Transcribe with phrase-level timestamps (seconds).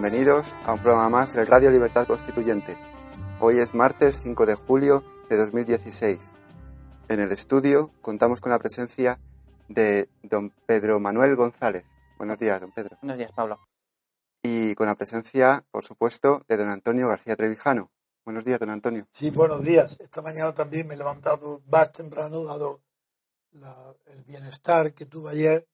[0.00, 2.78] Bienvenidos a un programa más del Radio Libertad Constituyente.
[3.40, 6.36] Hoy es martes 5 de julio de 2016.
[7.08, 9.18] En el estudio contamos con la presencia
[9.66, 11.84] de don Pedro Manuel González.
[12.16, 12.96] Buenos días, don Pedro.
[13.02, 13.58] Buenos días, Pablo.
[14.40, 17.90] Y con la presencia, por supuesto, de don Antonio García Trevijano.
[18.24, 19.04] Buenos días, don Antonio.
[19.10, 19.98] Sí, buenos días.
[19.98, 22.82] Esta mañana también me he levantado más temprano, dado
[24.06, 25.66] el bienestar que tuve ayer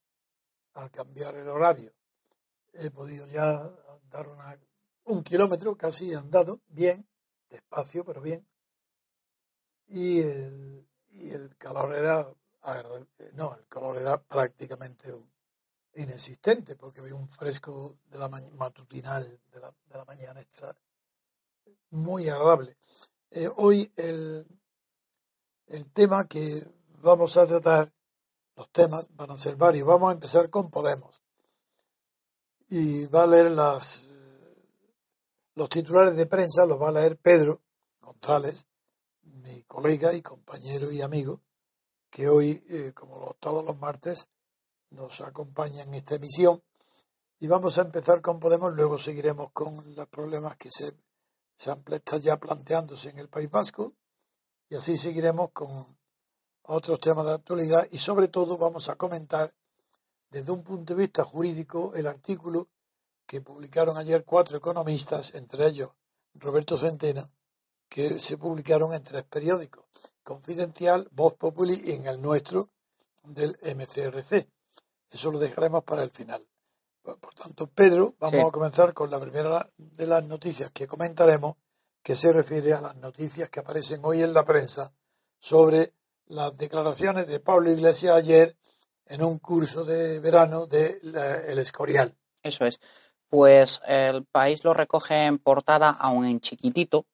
[0.72, 1.92] al cambiar el horario.
[2.72, 3.60] He podido ya
[5.04, 7.06] un kilómetro casi andado, bien,
[7.50, 8.46] despacio, pero bien.
[9.86, 12.28] Y el, y el calor era,
[13.34, 15.14] no, el calor era prácticamente
[15.94, 20.76] inexistente, porque había un fresco de la matutinal de la, de la mañana extra
[21.90, 22.76] muy agradable.
[23.30, 24.46] Eh, hoy el,
[25.68, 26.66] el tema que
[27.02, 27.92] vamos a tratar,
[28.56, 29.86] los temas van a ser varios.
[29.86, 31.23] Vamos a empezar con Podemos.
[32.68, 34.08] Y va a leer las,
[35.54, 37.60] los titulares de prensa, los va a leer Pedro
[38.00, 38.66] González,
[39.22, 41.40] mi colega y compañero y amigo,
[42.10, 44.28] que hoy, eh, como todos los martes,
[44.90, 46.62] nos acompaña en esta emisión.
[47.38, 50.94] Y vamos a empezar con Podemos, luego seguiremos con los problemas que se
[51.56, 53.94] se está ya planteándose en el País Vasco
[54.68, 55.96] y así seguiremos con
[56.62, 59.54] otros temas de actualidad y sobre todo vamos a comentar
[60.34, 62.66] desde un punto de vista jurídico el artículo
[63.24, 65.90] que publicaron ayer cuatro economistas, entre ellos
[66.34, 67.30] Roberto Centena,
[67.88, 69.86] que se publicaron en tres periódicos,
[70.24, 72.70] Confidencial, Voz Populi y en el nuestro
[73.22, 74.48] del MCRC.
[75.08, 76.44] Eso lo dejaremos para el final.
[77.00, 81.58] Por tanto, Pedro, vamos a comenzar con la primera de las noticias que comentaremos,
[82.02, 84.92] que se refiere a las noticias que aparecen hoy en la prensa
[85.38, 85.94] sobre
[86.26, 88.56] las declaraciones de Pablo Iglesias ayer
[89.06, 91.00] en un curso de verano de
[91.46, 92.14] El Escorial.
[92.42, 92.80] Eso es.
[93.28, 97.06] Pues el país lo recoge en portada, aún en chiquitito,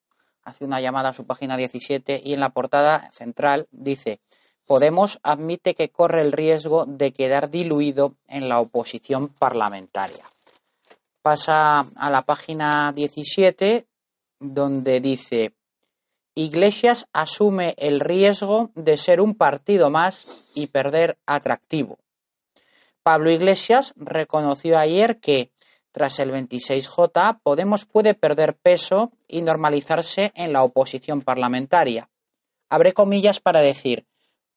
[0.42, 4.20] hace una llamada a su página 17 y en la portada central dice
[4.66, 10.24] Podemos admite que corre el riesgo de quedar diluido en la oposición parlamentaria.
[11.22, 13.86] Pasa a la página 17
[14.38, 15.54] donde dice
[16.34, 21.98] Iglesias asume el riesgo de ser un partido más y perder atractivo.
[23.02, 25.50] Pablo Iglesias reconoció ayer que,
[25.92, 32.08] tras el 26J, Podemos puede perder peso y normalizarse en la oposición parlamentaria.
[32.68, 34.06] Abre comillas para decir,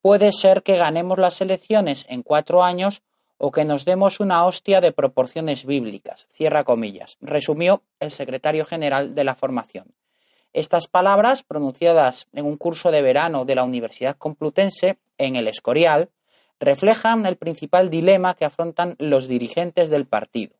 [0.04, 3.02] Puede ser que ganemos las elecciones en cuatro años
[3.38, 6.26] o que nos demos una hostia de proporciones bíblicas.
[6.30, 7.16] Cierra comillas.
[7.22, 9.94] Resumió el secretario general de la formación.
[10.54, 16.08] Estas palabras, pronunciadas en un curso de verano de la Universidad Complutense, en el Escorial,
[16.58, 20.56] reflejan el principal dilema que afrontan los dirigentes del partido.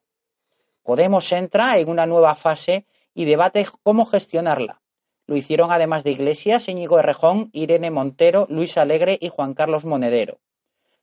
[0.83, 2.85] Podemos entra en una nueva fase
[3.15, 4.83] y debate cómo gestionarla,
[5.27, 10.39] lo hicieron además de Iglesias, Íñigo Errejón, Irene Montero, Luis Alegre y Juan Carlos Monedero.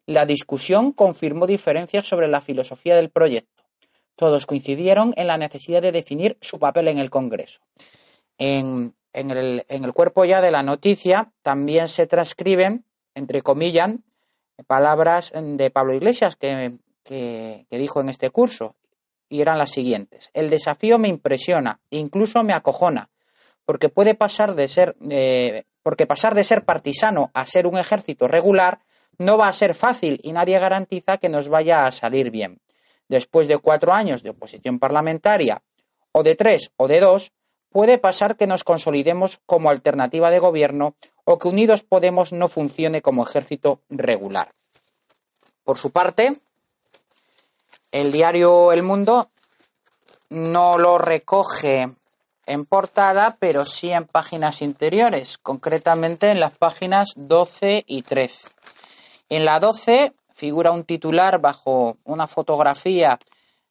[0.05, 3.63] La discusión confirmó diferencias sobre la filosofía del proyecto.
[4.15, 7.61] Todos coincidieron en la necesidad de definir su papel en el Congreso.
[8.37, 13.91] En, el, cuerpo ya de la noticia también se transcriben, entre comillas,
[14.67, 18.75] palabras de Pablo Iglesias que dijo en este curso,
[19.29, 20.29] y eran las siguientes.
[20.33, 23.09] El desafío me impresiona, incluso me acojona
[23.65, 28.27] porque puede pasar de ser, eh, porque pasar de ser partisano a ser un ejército
[28.27, 28.79] regular
[29.17, 32.59] no va a ser fácil y nadie garantiza que nos vaya a salir bien.
[33.07, 35.61] Después de cuatro años de oposición parlamentaria,
[36.11, 37.31] o de tres o de dos,
[37.71, 43.01] puede pasar que nos consolidemos como alternativa de gobierno o que Unidos Podemos no funcione
[43.01, 44.51] como ejército regular.
[45.63, 46.35] Por su parte,
[47.91, 49.29] el diario El Mundo
[50.29, 51.89] no lo recoge
[52.45, 58.47] en portada, pero sí en páginas interiores, concretamente en las páginas 12 y 13.
[59.29, 63.19] En la 12 figura un titular bajo una fotografía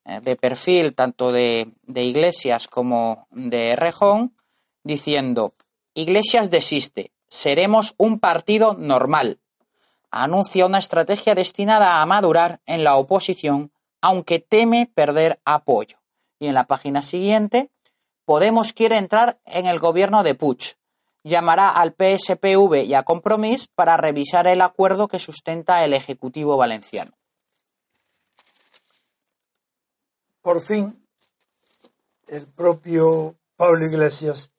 [0.05, 4.35] de perfil tanto de, de Iglesias como de Rejón,
[4.83, 5.55] diciendo,
[5.95, 9.39] Iglesias desiste, seremos un partido normal.
[10.11, 13.71] anuncia una estrategia destinada a madurar en la oposición,
[14.01, 15.99] aunque teme perder apoyo.
[16.39, 17.71] Y en la página siguiente,
[18.31, 20.77] Podemos quiere entrar en el gobierno de Puig.
[21.25, 27.11] Llamará al PSPV y a Compromís para revisar el acuerdo que sustenta el Ejecutivo valenciano.
[30.43, 31.07] Por fin,
[32.29, 34.53] el propio Pablo Iglesias,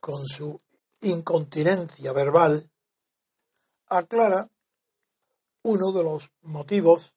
[0.00, 0.60] con su
[1.02, 2.68] incontinencia verbal,
[3.86, 4.50] aclara
[5.62, 7.14] uno de los motivos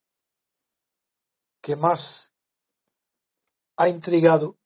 [1.61, 2.31] que más
[3.77, 4.57] ha intrigado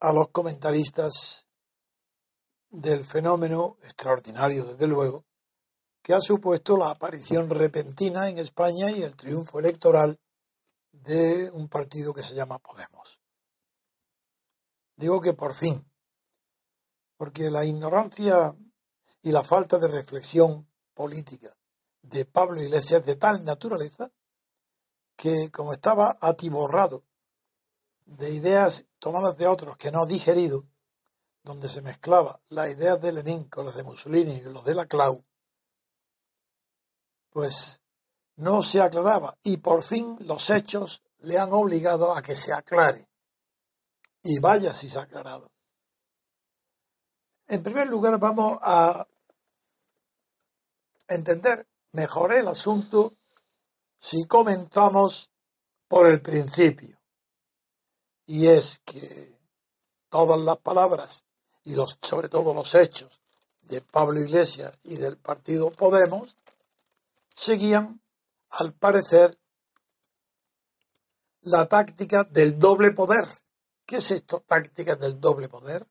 [0.00, 1.46] a los comentaristas
[2.70, 5.26] del fenómeno extraordinario, desde luego,
[6.00, 10.18] que ha supuesto la aparición repentina en España y el triunfo electoral
[11.02, 13.20] de un partido que se llama Podemos.
[14.96, 15.88] Digo que por fin,
[17.16, 18.54] porque la ignorancia
[19.22, 21.56] y la falta de reflexión política
[22.02, 24.10] de Pablo Iglesias de tal naturaleza
[25.16, 27.04] que como estaba atiborrado
[28.06, 30.64] de ideas tomadas de otros que no ha digerido,
[31.42, 34.86] donde se mezclaba las ideas de Lenin con las de Mussolini y los de la
[34.86, 35.24] Clau,
[37.30, 37.82] pues
[38.38, 43.08] no se aclaraba y por fin los hechos le han obligado a que se aclare.
[44.22, 45.50] Y vaya si se ha aclarado.
[47.46, 49.06] En primer lugar vamos a
[51.06, 53.14] entender mejor el asunto
[53.98, 55.30] si comenzamos
[55.88, 56.98] por el principio
[58.26, 59.40] y es que
[60.10, 61.24] todas las palabras
[61.64, 63.20] y los, sobre todo los hechos
[63.62, 66.36] de Pablo Iglesias y del partido Podemos
[67.34, 68.00] seguían,
[68.50, 69.36] al parecer,
[71.42, 73.26] la táctica del doble poder.
[73.86, 75.86] ¿Qué es esto, táctica del doble poder?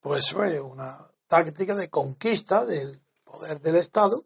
[0.00, 4.24] Pues fue una táctica de conquista del poder del Estado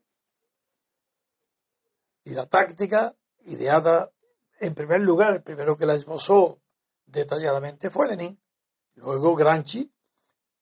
[2.25, 4.13] y la táctica ideada
[4.61, 6.61] en primer lugar, el primero que la esbozó
[7.07, 8.41] detalladamente fue Lenin.
[8.95, 9.93] Luego Gramsci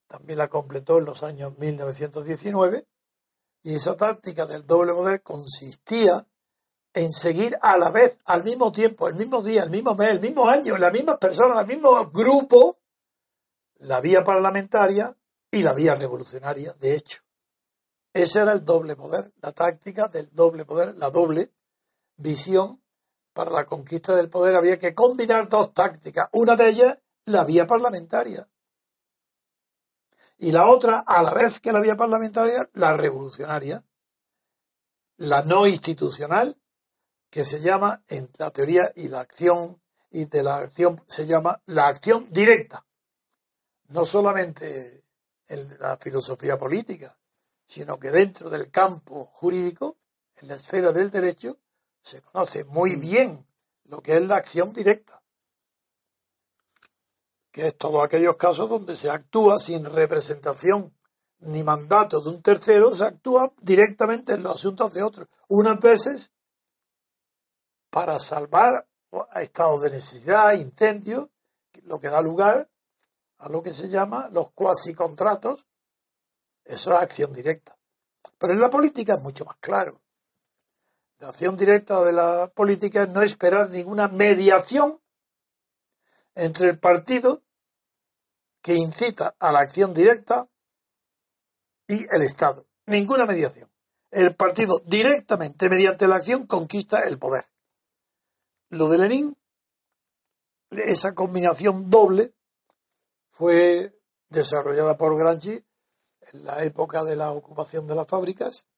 [0.06, 2.88] también la completó en los años 1919.
[3.62, 6.26] Y esa táctica del doble poder consistía
[6.92, 10.20] en seguir a la vez, al mismo tiempo, el mismo día, el mismo mes, el
[10.20, 12.78] mismo año, las mismas personas, el mismo grupo,
[13.76, 15.16] la vía parlamentaria
[15.50, 17.20] y la vía revolucionaria, de hecho.
[18.12, 21.52] Ese era el doble poder, la táctica del doble poder, la doble
[22.16, 22.82] visión
[23.32, 26.28] para la conquista del poder había que combinar dos tácticas.
[26.32, 28.48] Una de ellas, la vía parlamentaria.
[30.42, 33.84] Y la otra, a la vez que la vía parlamentaria, la revolucionaria.
[35.18, 36.58] La no institucional,
[37.28, 41.60] que se llama en la teoría y la acción, y de la acción se llama
[41.66, 42.86] la acción directa.
[43.88, 45.04] No solamente
[45.46, 47.14] en la filosofía política,
[47.66, 49.98] sino que dentro del campo jurídico,
[50.36, 51.60] en la esfera del derecho,
[52.00, 53.00] se conoce muy mm.
[53.00, 53.46] bien
[53.84, 55.19] lo que es la acción directa,
[57.50, 60.94] que es todos aquellos casos donde se actúa sin representación
[61.40, 65.28] ni mandato de un tercero, se actúa directamente en los asuntos de otros.
[65.48, 66.32] Unas veces
[67.90, 68.86] para salvar
[69.30, 71.28] a estados de necesidad, incendios,
[71.84, 72.70] lo que da lugar
[73.38, 75.66] a lo que se llama los cuasi contratos.
[76.64, 77.76] Eso es acción directa.
[78.38, 80.00] Pero en la política es mucho más claro.
[81.18, 84.99] La acción directa de la política es no esperar ninguna mediación
[86.34, 87.42] entre el partido
[88.62, 90.48] que incita a la acción directa
[91.88, 92.66] y el Estado.
[92.86, 93.70] Ninguna mediación.
[94.10, 97.46] El partido directamente, mediante la acción, conquista el poder.
[98.68, 99.36] Lo de Lenin,
[100.70, 102.34] esa combinación doble,
[103.30, 105.64] fue desarrollada por Gramsci
[106.32, 108.68] en la época de la ocupación de las fábricas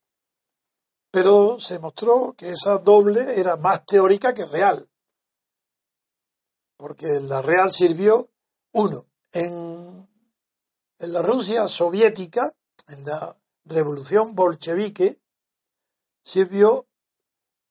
[1.12, 4.88] pero se mostró que esa doble era más teórica que real,
[6.82, 8.28] porque la real sirvió,
[8.72, 10.08] uno, en,
[10.98, 12.52] en la Rusia soviética,
[12.88, 15.20] en la revolución bolchevique,
[16.24, 16.88] sirvió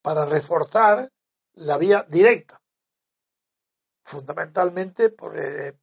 [0.02, 1.12] para reforzar
[1.56, 2.64] la vía directa,
[4.02, 5.78] fundamentalmente por el,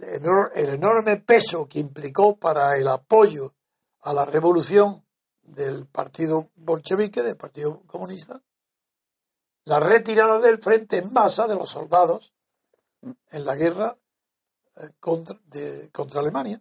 [0.00, 3.54] el, enorme peso que implicó para el apoyo
[4.00, 5.06] a la revolución
[5.40, 8.42] del partido bolchevique, del partido comunista,
[9.64, 12.34] la retirada del frente en masa de los soldados
[13.30, 13.96] en la guerra
[14.76, 15.38] eh, contra,
[15.92, 16.60] contra Alemania.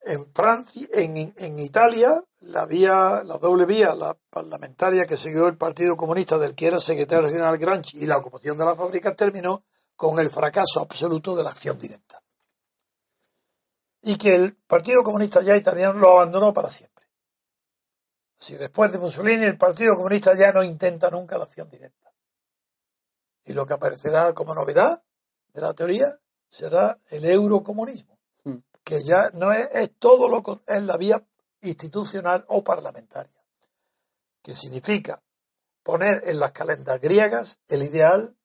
[0.00, 5.96] En Francia, en, Italia, la vía, la doble vía, la parlamentaria que siguió el Partido
[5.96, 9.64] Comunista del que era secretario general Gramsci y la ocupación de las fábricas terminó
[9.96, 12.22] con el fracaso absoluto de la acción directa.
[14.00, 16.97] y que el Partido Comunista ya italiano lo abandonó para siempre.
[18.40, 22.12] Así, después de Mussolini, el Partido Comunista ya no intenta nunca la acción directa.
[23.44, 25.02] Y lo que aparecerá como novedad
[25.52, 26.18] de la teoría
[26.48, 28.58] será el eurocomunismo, Mm.
[28.84, 31.26] que ya no es, es todo lo con- es la vía
[31.62, 33.42] institucional o parlamentaria,
[34.42, 35.20] que significa
[35.82, 38.36] poner en las calendas griegas el ideal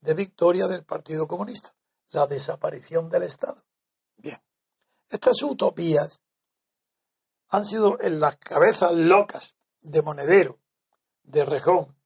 [0.00, 1.72] de victoria del Partido Comunista,
[2.10, 3.64] la desaparición del Estado.
[4.16, 4.40] Bien,
[5.08, 6.20] estas utopías
[7.48, 10.58] han sido en las cabezas locas de Monedero,
[11.22, 11.96] de Rejón,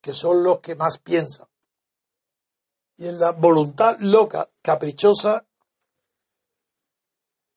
[0.00, 1.48] que son los que más piensan,
[2.96, 5.46] y en la voluntad loca, caprichosa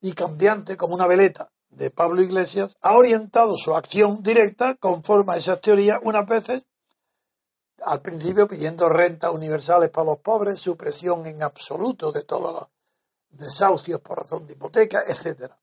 [0.02, 5.38] y cambiante como una veleta de Pablo Iglesias, ha orientado su acción directa conforme a
[5.38, 6.68] esas teorías, unas veces
[7.86, 12.68] al principio pidiendo rentas universales para los pobres, supresión en absoluto de todos los
[13.30, 15.58] desahucios por razón de hipoteca, etcétera.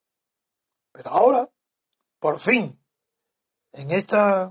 [0.96, 1.46] Pero ahora,
[2.18, 2.82] por fin,
[3.72, 4.50] en esta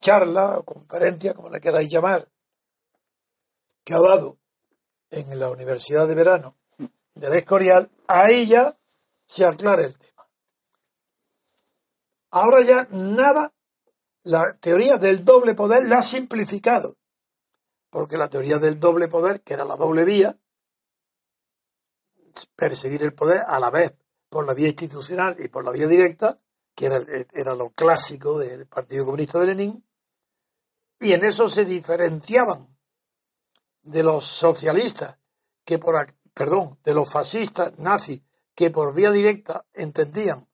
[0.00, 2.28] charla o conferencia, como le queráis llamar,
[3.84, 4.40] que ha dado
[5.10, 6.56] en la Universidad de Verano
[7.14, 8.76] del Escorial, a ella
[9.26, 10.28] se aclara el tema.
[12.32, 13.54] Ahora ya nada,
[14.24, 16.96] la teoría del doble poder la ha simplificado,
[17.90, 20.36] porque la teoría del doble poder, que era la doble vía,
[22.56, 23.94] perseguir el poder a la vez
[24.28, 26.38] por la vía institucional y por la vía directa,
[26.74, 27.00] que era,
[27.32, 29.84] era lo clásico del Partido Comunista de Lenin,
[31.00, 32.76] y en eso se diferenciaban
[33.82, 35.18] de los socialistas,
[35.64, 35.94] que por,
[36.34, 38.20] perdón, de los fascistas nazis,
[38.54, 40.48] que por vía directa entendían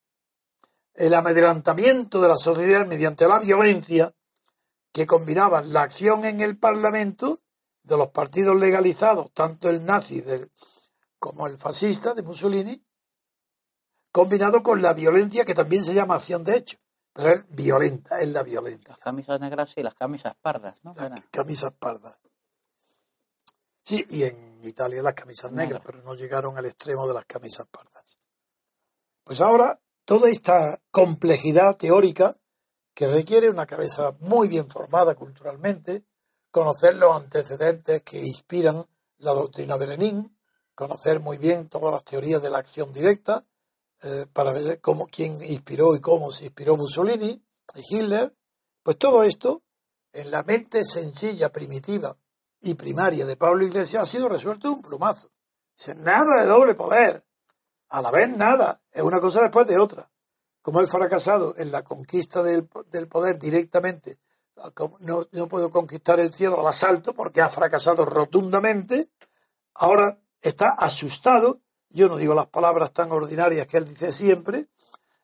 [0.95, 4.15] el amedrentamiento de la sociedad mediante la violencia,
[4.93, 7.43] que combinaban la acción en el Parlamento
[7.83, 10.53] de los partidos legalizados, tanto el nazi del-
[11.19, 12.84] como el fascista de Mussolini,
[14.15, 16.79] combinado con la violencia que también se llama acción de hecho,
[17.13, 18.91] pero es violenta, es la violenta.
[18.91, 20.93] Las camisas negras y las camisas pardas, ¿no?
[20.95, 22.17] Las camisas pardas.
[23.83, 27.67] Sí, y en Italia las camisas negras, pero no llegaron al extremo de las camisas
[27.67, 28.17] pardas.
[29.25, 32.37] Pues ahora, toda esta complejidad teórica
[32.95, 36.05] que requiere una cabeza muy bien formada culturalmente,
[36.53, 38.87] conocer los antecedentes que inspiran
[39.19, 40.39] la doctrina de Lenin,
[40.73, 43.45] conocer muy bien todas las teorías de la acción directa,
[44.03, 47.43] eh, para ver cómo, quién inspiró y cómo se inspiró Mussolini
[47.75, 48.35] y Hitler,
[48.83, 49.63] pues todo esto
[50.13, 52.17] en la mente sencilla, primitiva
[52.61, 55.31] y primaria de Pablo Iglesias ha sido resuelto de un plumazo.
[55.77, 57.25] Dice, nada de doble poder.
[57.89, 58.83] A la vez nada.
[58.91, 60.11] Es una cosa después de otra.
[60.63, 64.19] Como he fracasado en la conquista del, del poder directamente,
[64.73, 69.11] como no, no puedo conquistar el cielo al asalto porque ha fracasado rotundamente,
[69.75, 71.61] ahora está asustado,
[71.95, 74.67] yo no digo las palabras tan ordinarias que él dice siempre,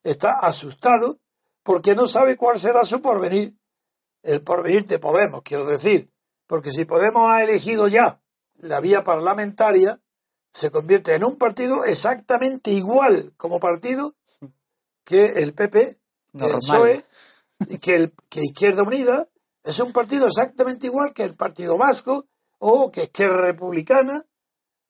[0.02, 1.18] está asustado
[1.62, 3.56] porque no sabe cuál será su porvenir
[4.22, 6.10] el porvenir de Podemos, quiero decir,
[6.46, 8.20] porque si Podemos ha elegido ya
[8.58, 9.98] la vía parlamentaria,
[10.52, 14.14] se convierte en un partido exactamente igual como partido
[15.04, 15.96] que el PP,
[16.38, 16.52] que el.
[16.58, 17.04] PSOE
[17.80, 19.26] que, el, que Izquierda Unida.
[19.62, 22.26] Es un partido exactamente igual que el Partido Vasco
[22.58, 24.24] o que Esquerra Republicana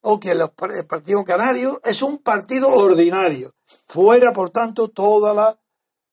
[0.03, 0.51] o que el
[0.87, 1.81] Partido Canario.
[1.85, 3.55] Es un partido ordinario.
[3.89, 5.59] Fuera, por tanto, toda la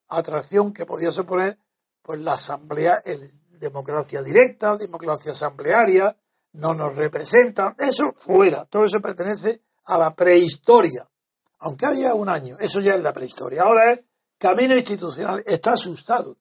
[0.09, 1.59] atracción que podía suponer
[2.01, 3.29] pues la asamblea, el,
[3.59, 6.15] democracia directa, democracia asamblearia,
[6.53, 11.07] no nos representan, eso fuera, todo eso pertenece a la prehistoria,
[11.59, 13.63] aunque haya un año, eso ya es la prehistoria.
[13.63, 14.05] Ahora es
[14.37, 16.37] camino institucional, está asustado,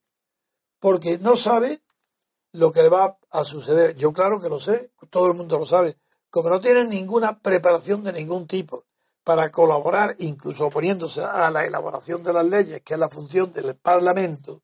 [0.78, 1.82] porque no sabe
[2.52, 3.94] lo que le va a suceder.
[3.96, 5.96] Yo claro que lo sé, todo el mundo lo sabe,
[6.30, 8.84] como no tienen ninguna preparación de ningún tipo
[9.24, 13.74] para colaborar, incluso oponiéndose a la elaboración de las leyes, que es la función del
[13.76, 14.62] Parlamento,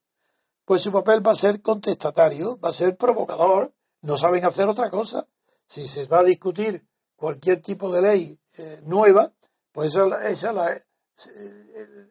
[0.65, 4.91] pues su papel va a ser contestatario, va a ser provocador, no saben hacer otra
[4.91, 5.27] cosa.
[5.67, 9.33] Si se va a discutir cualquier tipo de ley eh, nueva,
[9.73, 10.83] pues esa,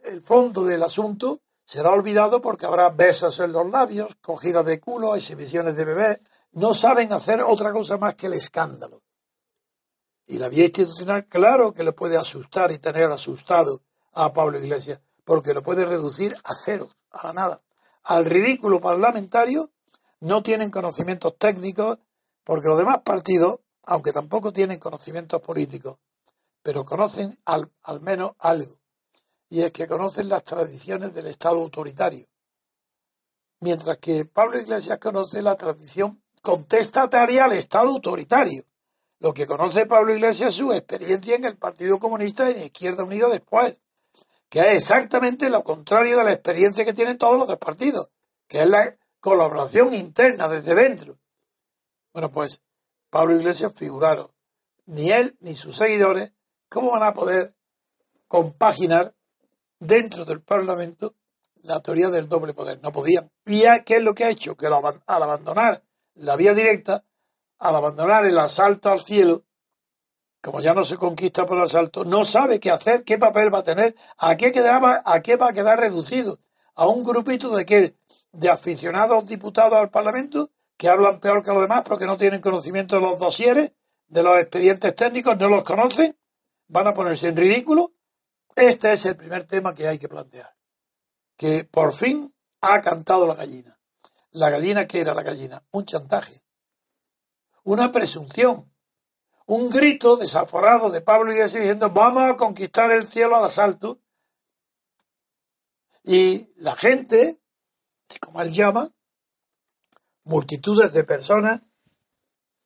[0.04, 5.16] el fondo del asunto será olvidado porque habrá besos en los labios, cogidas de culo,
[5.16, 6.20] exhibiciones de bebés.
[6.54, 9.04] No saben hacer otra cosa más que el escándalo.
[10.32, 13.82] Y la vía institucional, claro que le puede asustar y tener asustado
[14.14, 17.62] a Pablo Iglesias, porque lo puede reducir a cero, a la nada.
[18.04, 19.72] Al ridículo parlamentario,
[20.22, 22.00] no tienen conocimientos técnicos,
[22.46, 25.98] porque los demás partidos, aunque tampoco tienen conocimientos políticos,
[26.64, 28.80] pero conocen al, al menos algo,
[29.50, 32.26] y es que conocen las tradiciones del Estado autoritario.
[33.60, 38.64] Mientras que Pablo Iglesias conoce la tradición contestataria al Estado autoritario.
[39.22, 43.04] Lo que conoce Pablo Iglesias es su experiencia en el Partido Comunista y en Izquierda
[43.04, 43.80] Unida después,
[44.50, 48.10] que es exactamente lo contrario de la experiencia que tienen todos los dos partidos,
[48.48, 51.20] que es la colaboración interna desde dentro.
[52.12, 52.64] Bueno, pues
[53.12, 54.32] Pablo Iglesias figuraron,
[54.88, 56.34] ni él ni sus seguidores,
[56.68, 57.54] cómo van a poder
[58.28, 59.14] compaginar
[59.78, 61.14] dentro del Parlamento
[61.62, 62.80] la teoría del doble poder.
[62.82, 63.32] No podían.
[63.46, 64.58] ¿Y qué es lo que ha hecho?
[64.58, 64.74] Que al
[65.24, 65.84] abandonar
[66.16, 67.06] la vía directa,
[67.62, 69.44] al abandonar el asalto al cielo,
[70.42, 73.64] como ya no se conquista por asalto, no sabe qué hacer, qué papel va a
[73.64, 76.40] tener, a qué, quedaba, a qué va a quedar reducido.
[76.74, 77.96] A un grupito de qué?
[78.32, 82.96] De aficionados diputados al Parlamento que hablan peor que los demás porque no tienen conocimiento
[82.96, 83.76] de los dosieres,
[84.08, 86.18] de los expedientes técnicos, no los conocen,
[86.68, 87.92] van a ponerse en ridículo.
[88.56, 90.56] Este es el primer tema que hay que plantear.
[91.38, 93.78] Que por fin ha cantado la gallina.
[94.32, 95.64] La gallina, ¿qué era la gallina?
[95.70, 96.42] Un chantaje.
[97.64, 98.72] Una presunción.
[99.46, 104.00] Un grito desaforado de Pablo Iglesias diciendo vamos a conquistar el cielo al asalto.
[106.04, 107.40] Y la gente,
[108.20, 108.90] como él llama,
[110.24, 111.62] multitudes de personas,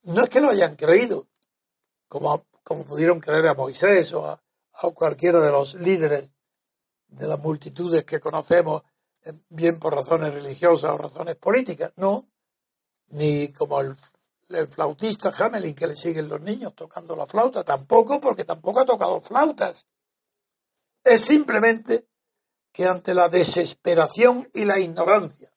[0.04, 1.28] no es que lo hayan creído,
[2.08, 4.42] como, como pudieron creer a Moisés o a,
[4.74, 6.32] a cualquiera de los líderes
[7.08, 8.84] de las multitudes que conocemos
[9.50, 12.28] bien por razones religiosas o razones políticas, no,
[13.08, 13.96] ni como el,
[14.70, 19.20] flautista Hamelin que le siguen los niños tocando la flauta, tampoco porque tampoco ha tocado
[19.22, 19.88] flautas.
[21.04, 22.08] Es simplemente
[22.72, 25.56] que ante la desesperación y la ignorancia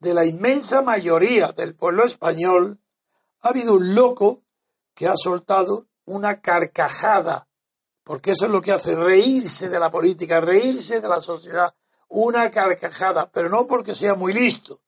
[0.00, 2.80] de la inmensa mayoría del pueblo español,
[3.42, 4.42] ha habido un loco
[4.94, 7.48] que ha soltado una carcajada,
[8.02, 11.74] porque eso es lo que hace reírse de la política, reírse de la sociedad,
[12.08, 14.80] una carcajada, pero no porque sea muy listo,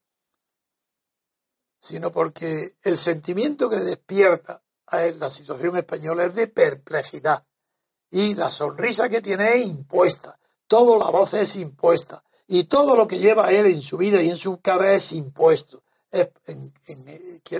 [1.83, 7.43] sino porque el sentimiento que le despierta a él la situación española es de perplejidad.
[8.09, 13.05] Y la sonrisa que tiene es impuesta, toda la voz es impuesta, y todo lo
[13.05, 15.83] que lleva él en su vida y en su cara es impuesto.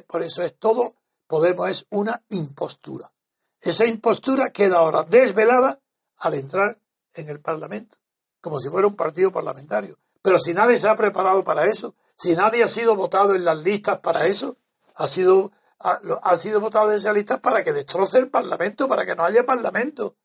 [0.08, 0.94] por eso es todo,
[1.28, 3.12] Podemos es una impostura.
[3.60, 5.82] Esa impostura queda ahora desvelada
[6.18, 6.78] al entrar
[7.14, 7.98] en el Parlamento
[8.40, 9.98] como si fuera un partido parlamentario.
[10.22, 13.58] Pero si nadie se ha preparado para eso, si nadie ha sido votado en las
[13.58, 14.58] listas para eso,
[14.96, 19.16] ha sido, ha, sido votado en esas listas para que destroce el Parlamento, para que
[19.16, 20.16] no haya Parlamento.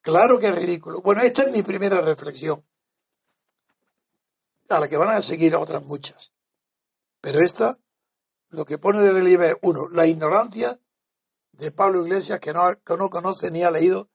[0.00, 1.00] Claro que es ridículo.
[1.00, 2.64] Bueno, esta es mi primera reflexión,
[4.68, 6.32] a la que van a seguir otras muchas.
[7.20, 7.78] Pero esta,
[8.48, 10.78] lo que pone de relieve es, uno, la ignorancia
[11.52, 14.10] de Pablo Iglesias, que no, que no conoce ni ha leído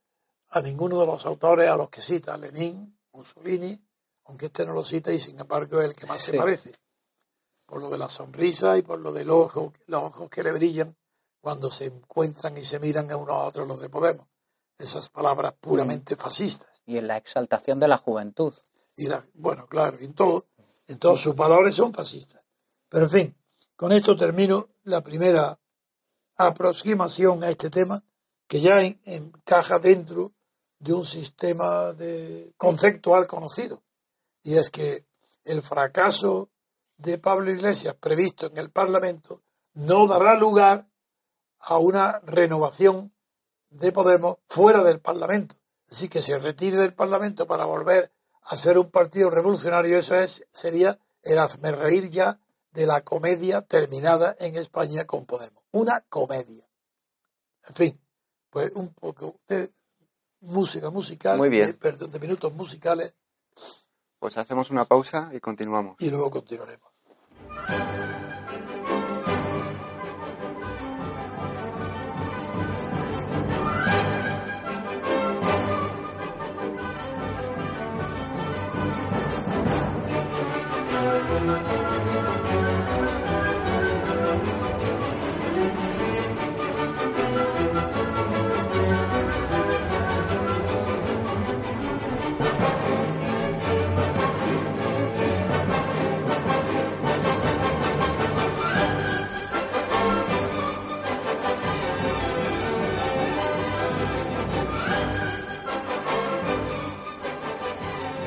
[0.49, 3.82] a ninguno de los autores a los que cita, Lenin, Mussolini,
[4.25, 6.73] aunque este no lo cita y sin embargo es el que más se parece,
[7.67, 10.95] por lo de la sonrisa y por lo del ojo, los ojos que le brillan
[11.41, 14.25] cuando se encuentran y se miran a uno a otro los de Podemos.
[14.77, 16.82] Esas palabras puramente fascistas.
[16.86, 18.53] Y en la exaltación de la juventud.
[18.95, 20.47] Y la, bueno, claro, en todo,
[20.88, 22.43] en todos sus valores son fascistas.
[22.89, 23.38] Pero en fin,
[23.75, 25.60] con esto termino la primera
[26.38, 28.03] aproximación a este tema,
[28.47, 30.34] que ya encaja dentro
[30.80, 33.84] de un sistema de conceptual conocido.
[34.41, 35.06] Y es que
[35.43, 36.49] el fracaso
[36.97, 40.89] de Pablo Iglesias previsto en el Parlamento no dará lugar
[41.60, 43.13] a una renovación
[43.69, 45.55] de Podemos fuera del Parlamento.
[45.89, 48.12] Así que se retire del Parlamento para volver
[48.43, 52.39] a ser un partido revolucionario, eso es, sería el hazme reír ya
[52.71, 55.63] de la comedia terminada en España con Podemos.
[55.71, 56.67] Una comedia.
[57.67, 58.01] En fin,
[58.49, 59.41] pues un poco
[60.41, 61.69] música musical, Muy bien.
[61.69, 63.13] Eh, perdón, de minutos musicales.
[64.19, 65.95] Pues hacemos una pausa y continuamos.
[65.99, 66.89] Y luego continuaremos.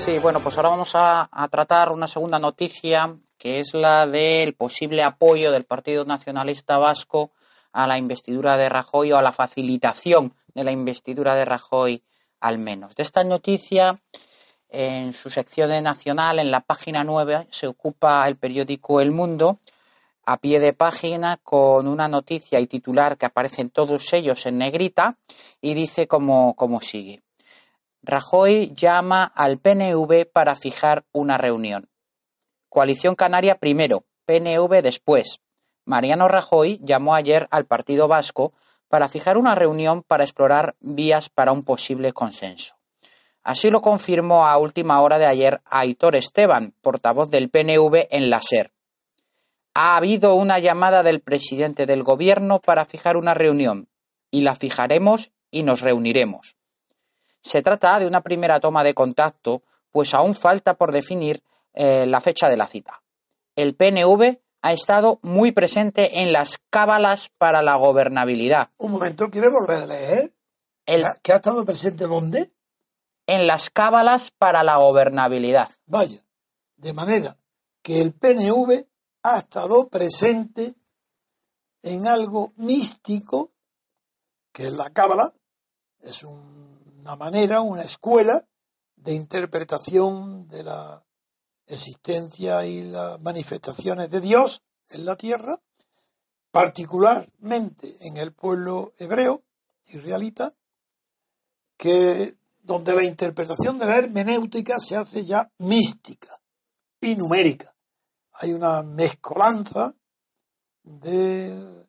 [0.05, 5.03] Sí, bueno, pues ahora vamos a, tratar una segunda noticia, que es la del posible
[5.03, 7.33] apoyo del Partido Nacionalista Vasco
[7.71, 12.03] a la investidura de Rajoy o a la facilitación de la investidura de Rajoy
[12.41, 12.95] al menos.
[12.95, 14.01] De esta noticia,
[14.71, 19.59] en su sección de nacional, en la página 9, se ocupa el periódico El Mundo,
[20.25, 25.19] a pie de página con una noticia y titular que aparecen todos ellos en negrita
[25.61, 27.23] y dice como, como sigue.
[28.03, 31.91] Rajoy llama al PNV para fijar una reunión.
[32.71, 35.41] Coalición Canaria primero, PNV después.
[35.85, 38.55] Mariano Rajoy llamó ayer al Partido Vasco
[38.89, 42.77] para fijar una reunión para explorar vías para un posible consenso.
[43.43, 48.41] Así lo confirmó a última hora de ayer Aitor Esteban, portavoz del PNV en la
[48.41, 48.73] SER.
[49.75, 53.89] Ha habido una llamada del presidente del gobierno para fijar una reunión,
[54.31, 56.57] y la fijaremos y nos reuniremos.
[57.43, 61.43] Se trata de una primera toma de contacto, pues aún falta por definir
[61.75, 63.03] eh, la fecha de la cita.
[63.57, 68.71] El PNV ha estado muy presente en las cábalas para la gobernabilidad.
[68.79, 70.33] Un momento, ¿quiere volver a leer?
[70.87, 72.53] El, ¿Que ha estado presente dónde?
[73.31, 75.71] en las cábalas para la gobernabilidad.
[75.87, 76.25] Vaya,
[76.77, 77.39] de manera
[77.81, 78.87] que el PNV
[79.23, 80.75] ha estado presente
[81.83, 83.53] en algo místico,
[84.53, 85.33] que es la cábala,
[86.01, 86.25] es
[87.01, 88.47] una manera, una escuela
[88.97, 91.03] de interpretación de la
[91.67, 95.59] existencia y las manifestaciones de Dios en la tierra,
[96.51, 99.43] particularmente en el pueblo hebreo
[99.87, 100.55] israelita,
[101.77, 106.41] que donde la interpretación de la hermenéutica se hace ya mística
[107.01, 107.75] y numérica.
[108.33, 109.95] Hay una mezcolanza
[110.83, 111.89] de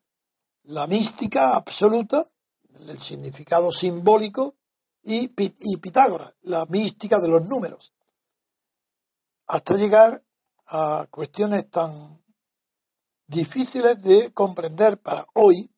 [0.64, 2.24] la mística absoluta,
[2.74, 4.56] el significado simbólico,
[5.04, 7.94] y, Pitágoras, la mística de los números,
[9.48, 10.24] hasta llegar
[10.68, 12.24] a cuestiones tan
[13.28, 15.74] difíciles de comprender para hoy,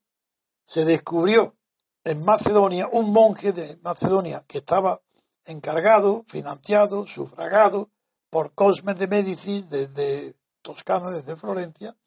[0.63, 1.57] se descubrió
[2.03, 5.01] en Macedonia un monje de Macedonia que estaba
[5.45, 7.89] encargado, financiado, sufragado
[8.29, 11.97] por Cosme de Médicis desde Toscana, desde Florencia.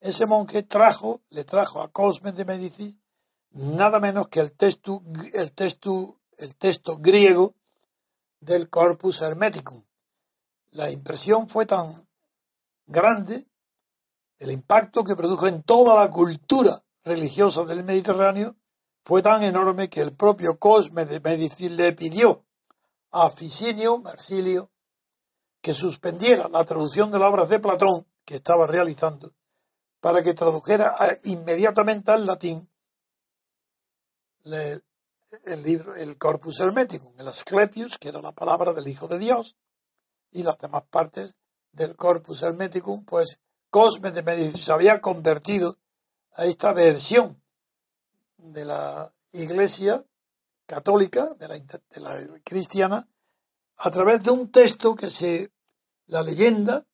[0.00, 2.99] Ese monje trajo, le trajo a Cosme de Médicis
[3.52, 5.52] nada menos que el texto, el
[6.38, 7.54] el texto griego
[8.40, 9.84] del Corpus Hermeticum.
[10.70, 12.08] La impresión fue tan
[12.86, 13.46] grande,
[14.38, 18.56] el impacto que produjo en toda la cultura religiosa del Mediterráneo,
[19.04, 22.44] fue tan enorme que el propio Cosme de Medici le pidió
[23.10, 24.70] a Ficinio Marsilio
[25.60, 29.32] que suspendiera la traducción de las obras de Platón que estaba realizando
[30.00, 32.69] para que tradujera inmediatamente al latín
[34.44, 39.56] el libro, el Corpus Hermeticum, el Asclepius, que era la palabra del Hijo de Dios,
[40.32, 41.36] y las demás partes
[41.72, 45.76] del Corpus Hermeticum, pues Cosme de Medici se había convertido
[46.34, 47.40] a esta versión
[48.36, 50.04] de la Iglesia
[50.66, 51.48] católica, de
[52.00, 53.08] la, cristiana,
[53.76, 55.52] a través de un texto que se,
[56.06, 56.84] la leyenda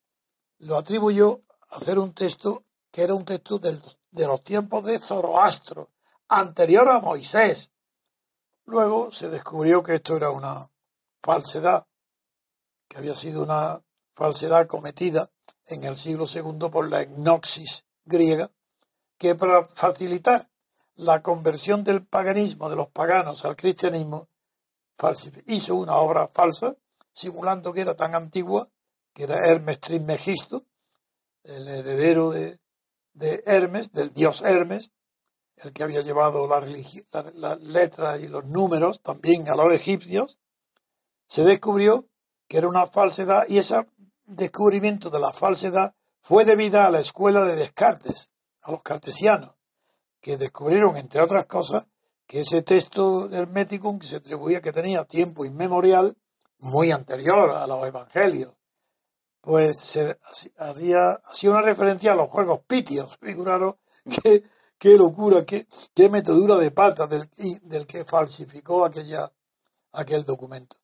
[0.59, 5.88] lo atribuyó a hacer un texto que era un texto de los tiempos de Zoroastro,
[6.29, 7.73] anterior a Moisés.
[8.65, 10.71] Luego se descubrió que esto era una
[11.23, 11.87] falsedad,
[12.89, 13.83] que había sido una
[14.15, 15.31] falsedad cometida
[15.67, 18.51] en el siglo II por la Egnoxis griega,
[19.19, 20.49] que para facilitar
[20.97, 24.29] la conversión del paganismo de los paganos al cristianismo,
[25.47, 26.77] hizo una obra falsa,
[27.12, 28.69] simulando que era tan antigua,
[29.12, 30.65] que era Hermes Trismegisto,
[31.45, 32.59] el heredero de,
[33.47, 34.93] Hermes, del dios Hermes,
[35.62, 40.38] el que había llevado las la, letras y los números también a los egipcios,
[41.27, 42.07] se descubrió
[42.47, 43.87] que era una falsedad y ese
[44.27, 49.55] descubrimiento de la falsedad fue debida a la escuela de Descartes, a los cartesianos,
[50.21, 51.88] que descubrieron, entre otras cosas,
[52.27, 56.16] que ese texto hermético que se atribuía que tenía tiempo inmemorial,
[56.59, 58.55] muy anterior a los evangelios,
[59.40, 60.19] pues se
[60.59, 63.77] hacía, hacía una referencia a los juegos pitios, figuraros
[64.23, 64.42] qué,
[64.79, 67.29] qué locura, qué, qué metedura de pata del,
[67.62, 69.33] del que falsificó aquella,
[69.93, 70.77] aquel documento.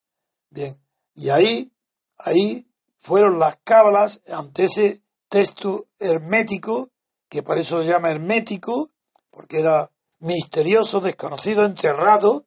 [0.51, 0.79] Bien,
[1.15, 1.73] y ahí,
[2.19, 2.67] ahí
[2.99, 6.91] fueron las cábalas ante ese texto hermético,
[7.29, 8.91] que por eso se llama hermético,
[9.31, 12.47] porque era misterioso, desconocido, enterrado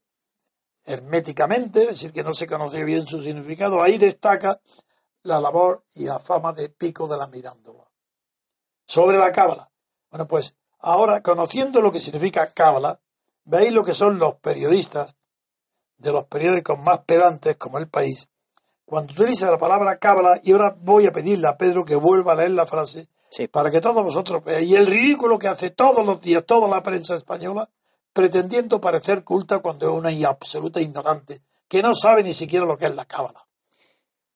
[0.86, 3.82] herméticamente, es decir, que no se conocía bien su significado.
[3.82, 4.62] Ahí destaca
[5.24, 7.84] la labor y la fama de Pico de la Mirándola.
[8.86, 9.72] Sobre la cábala.
[10.12, 13.00] Bueno, pues ahora, conociendo lo que significa cábala,
[13.46, 15.16] veis lo que son los periodistas
[15.98, 18.30] de los periódicos más pedantes como El País,
[18.86, 22.36] cuando utiliza la palabra cábala, y ahora voy a pedirle a Pedro que vuelva a
[22.36, 23.48] leer la frase Sí.
[23.48, 26.82] para que todos vosotros veáis y el ridículo que hace todos los días toda la
[26.84, 27.70] prensa española
[28.14, 32.78] pretendiendo parecer culta cuando es una y absoluta ignorante que no sabe ni siquiera lo
[32.78, 33.46] que es la cábala.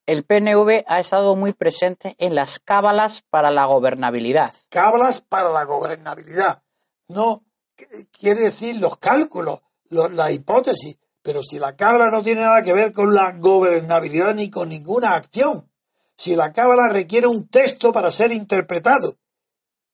[0.10, 4.56] El PNV ha estado muy presente en las cábalas para la gobernabilidad.
[4.70, 6.64] Cábalas para la gobernabilidad.
[7.10, 7.44] No
[7.78, 12.64] qu- quiere decir los cálculos, lo- la hipótesis, pero si la cábala no tiene nada
[12.64, 15.70] que ver con la gobernabilidad ni con ninguna acción,
[16.16, 19.20] si la cábala requiere un texto para ser interpretado,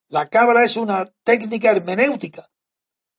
[0.07, 2.47] la cábala es una técnica hermenéutica.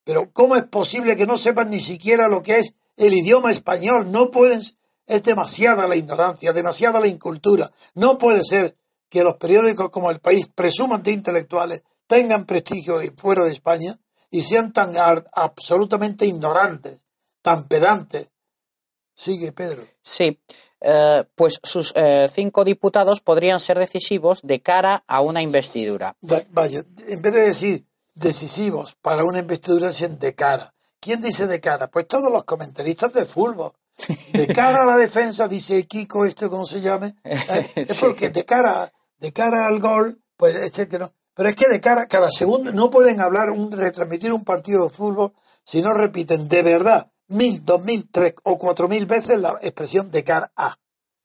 [0.02, 4.10] Pero ¿cómo es posible que no sepan ni siquiera lo que es el idioma español?
[4.10, 4.62] No pueden,
[5.06, 7.70] es demasiada la ignorancia, demasiada la incultura.
[7.94, 8.76] No puede ser
[9.08, 13.98] que los periódicos como El País presuman de intelectuales, tengan prestigio fuera de España
[14.30, 14.94] y sean tan
[15.32, 17.04] absolutamente ignorantes,
[17.42, 18.30] tan pedantes.
[19.14, 19.82] Sigue, Pedro.
[20.02, 20.38] Sí,
[20.80, 26.16] eh, pues sus eh, cinco diputados podrían ser decisivos de cara a una investidura.
[26.30, 30.74] Va- Vaya, en vez de decir decisivos para una investidura, dicen de cara.
[31.00, 31.88] ¿Quién dice de cara?
[31.88, 33.72] Pues todos los comentaristas de fútbol.
[34.32, 37.16] De cara a la defensa, dice Kiko, este, ¿cómo se llame?
[37.24, 41.12] Eh, Es porque de cara, de cara al gol, pues este que no.
[41.34, 44.90] Pero es que de cara, cada segundo, no pueden hablar, un, retransmitir un partido de
[44.90, 45.32] fútbol
[45.64, 50.10] si no repiten de verdad mil, dos mil, tres o cuatro mil veces la expresión
[50.10, 50.76] de cara a.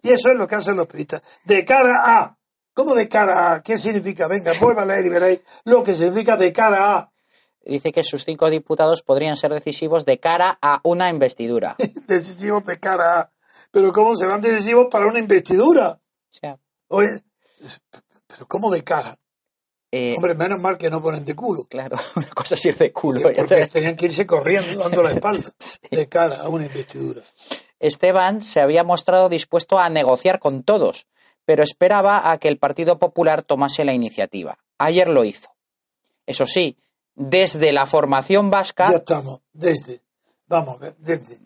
[0.02, 1.22] Y eso es lo que hacen los periodistas.
[1.46, 2.38] De cara a.
[2.74, 3.62] ¿Cómo de cara a?
[3.62, 4.28] ¿Qué significa?
[4.28, 7.12] Venga, vuelva a leer y veréis lo que significa de cara a.
[7.64, 11.76] Dice que sus cinco diputados podrían ser decisivos de cara a una investidura.
[12.08, 13.32] Decisivos de cara a.
[13.72, 15.92] Pero ¿cómo serán decisivos para una investidura?
[15.92, 17.24] O sea, Oye,
[18.28, 19.18] pero ¿cómo de cara?
[19.92, 21.66] eh, Hombre, menos mal que no ponen de culo.
[21.66, 23.22] claro, una cosa así de culo.
[23.22, 25.78] Porque, porque te- tenían que irse corriendo dando la espalda Sí.
[25.92, 27.22] de cara a una investidura.
[27.80, 31.08] Esteban se había mostrado dispuesto a negociar con todos,
[31.46, 34.60] pero esperaba a que el Partido Popular tomase la iniciativa.
[34.78, 35.50] Ayer lo hizo.
[36.26, 36.78] Eso sí,
[37.16, 40.02] desde la formación vasca, Ya estamos, desde.
[40.48, 41.40] Vamos, desde.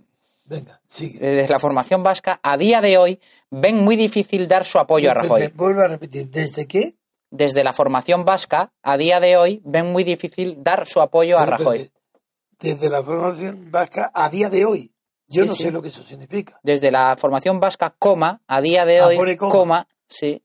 [0.47, 1.17] Venga, sigue.
[1.19, 5.13] desde la formación vasca, a día de hoy ven muy difícil dar su apoyo a
[5.15, 5.41] Rajoy.
[5.41, 6.95] Desde- Vuelvo a repetir, ¿desde qué?
[7.31, 11.45] Desde la formación vasca, a día de hoy ven muy difícil dar su apoyo a
[11.47, 11.79] Rajoy.
[11.79, 11.91] Desde,
[12.75, 14.93] desde la formación vasca a día de hoy.
[15.27, 15.63] Yo Sí, no sí.
[15.63, 16.59] sé lo que eso significa.
[16.61, 19.51] Desde la formación vasca, coma, a día de Ah, hoy, coma.
[19.51, 20.43] coma, sí,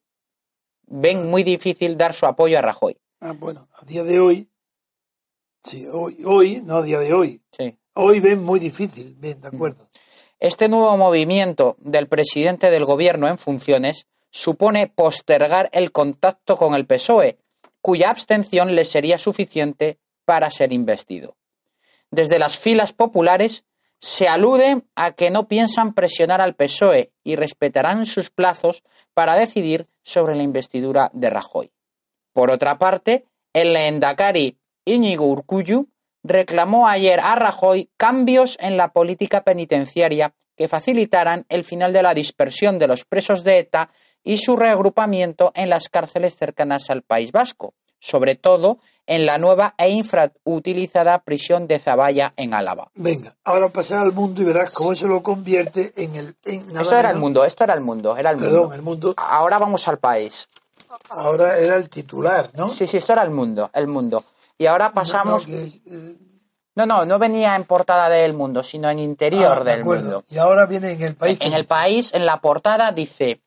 [0.86, 2.96] ven muy difícil dar su apoyo a Rajoy.
[3.20, 4.50] Ah, bueno, a día de hoy.
[5.62, 7.42] Sí, hoy, hoy, no a día de hoy.
[7.52, 7.76] Sí.
[7.94, 9.14] Hoy ven muy difícil.
[9.18, 9.88] Bien, de acuerdo.
[10.38, 16.86] Este nuevo movimiento del presidente del gobierno en funciones supone postergar el contacto con el
[16.86, 17.38] PSOE,
[17.82, 21.36] cuya abstención le sería suficiente para ser investido.
[22.10, 23.64] Desde las filas populares
[23.98, 29.88] se alude a que no piensan presionar al PSOE y respetarán sus plazos para decidir
[30.02, 31.70] sobre la investidura de Rajoy.
[32.32, 34.56] Por otra parte, el Endacari
[34.90, 35.86] Íñigo Urcullu
[36.24, 42.12] reclamó ayer a Rajoy cambios en la política penitenciaria que facilitaran el final de la
[42.12, 43.90] dispersión de los presos de ETA
[44.24, 49.74] y su reagrupamiento en las cárceles cercanas al País Vasco, sobre todo en la nueva
[49.78, 52.90] e infrautilizada prisión de Zaballa en Álava.
[52.94, 56.36] Venga, ahora pasar al mundo y verás cómo eso lo convierte en el.
[56.44, 58.74] En nada Esto era el mundo, esto era el mundo, era el Perdón, mundo.
[58.74, 59.14] el mundo.
[59.16, 60.48] Ahora vamos al país.
[61.08, 62.68] Ahora era el titular, ¿no?
[62.68, 64.22] Sí, sí, esto era el mundo, el mundo.
[64.60, 65.48] Y ahora pasamos.
[65.48, 66.16] No, que,
[66.74, 70.04] No, no, no venía en portada del mundo, sino en interior ah, de del acuerdo.
[70.04, 70.24] mundo.
[70.30, 71.38] Y ahora viene en el país.
[71.40, 73.40] En el país, en la portada, dice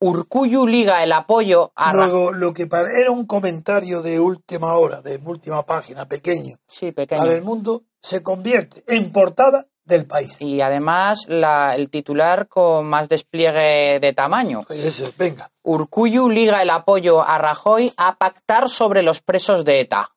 [0.00, 2.10] Urcuyu liga el apoyo a Rajoy.
[2.10, 6.90] Luego, lo que para- era un comentario de última hora, de última página, pequeño, Sí,
[6.92, 7.30] para pequeño.
[7.30, 10.40] el mundo, se convierte en portada del país.
[10.42, 14.66] Y además la- el titular con más despliegue de tamaño.
[14.68, 15.50] Eso, venga.
[15.62, 20.10] Urcuyu liga el apoyo a Rajoy a pactar sobre los presos de ETA.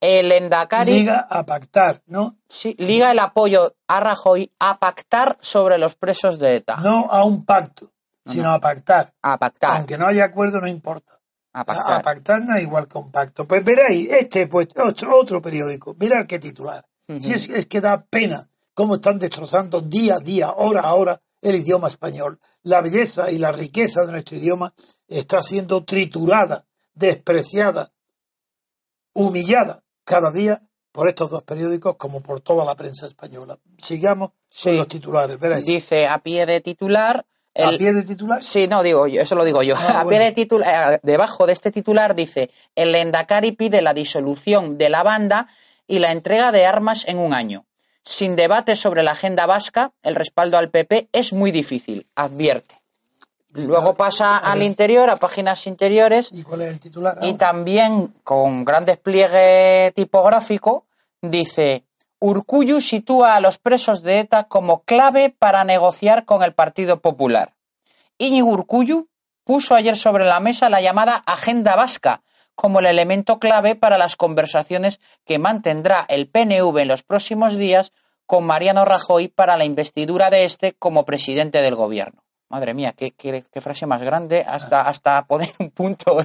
[0.00, 2.38] El Endacari Liga a pactar, ¿no?
[2.48, 6.76] sí, liga el apoyo a Rajoy a pactar sobre los presos de ETA.
[6.76, 7.92] No a un pacto,
[8.24, 9.12] sino a pactar.
[9.20, 9.76] A pactar.
[9.76, 11.20] Aunque no haya acuerdo, no importa.
[11.52, 12.02] A A pactar.
[12.02, 13.46] pactar no es igual que un pacto.
[13.46, 16.86] Pues veréis, este pues otro, otro periódico, mirad qué titular.
[17.18, 21.20] Si es, es que da pena cómo están destrozando día a día, hora a hora,
[21.42, 22.40] el idioma español.
[22.62, 24.72] La belleza y la riqueza de nuestro idioma
[25.08, 27.92] está siendo triturada, despreciada,
[29.12, 30.60] humillada cada día
[30.92, 33.58] por estos dos periódicos como por toda la prensa española.
[33.78, 34.70] Sigamos Sí.
[34.70, 35.64] con los titulares, veréis.
[35.64, 38.42] Dice a pie de titular, El- ¿A pie de titular?
[38.44, 39.74] Sí, no, digo yo, eso lo digo yo.
[39.76, 44.78] Ah, A pie de titular, debajo de este titular dice, el Endacari pide la disolución
[44.78, 45.48] de la banda
[45.88, 47.66] y la entrega de armas en un año.
[48.04, 52.79] Sin debate sobre la agenda vasca, el respaldo al PP es muy difícil, advierte.
[53.52, 57.18] Luego pasa al interior, a páginas interiores, ¿Y cuál es el titular?
[57.20, 57.38] y ahora?
[57.38, 60.84] también con gran despliegue tipográfico
[61.20, 61.84] dice
[62.20, 67.54] Urcuyu sitúa a los presos de ETA como clave para negociar con el Partido Popular.
[68.18, 69.08] Íñigo Urcuyu
[69.44, 72.22] puso ayer sobre la mesa la llamada Agenda Vasca
[72.54, 77.92] como el elemento clave para las conversaciones que mantendrá el PNV en los próximos días
[78.26, 82.19] con Mariano Rajoy para la investidura de este como presidente del gobierno.
[82.50, 86.18] Madre mía, qué, qué- qué frase más grande hasta, hasta poner un punto.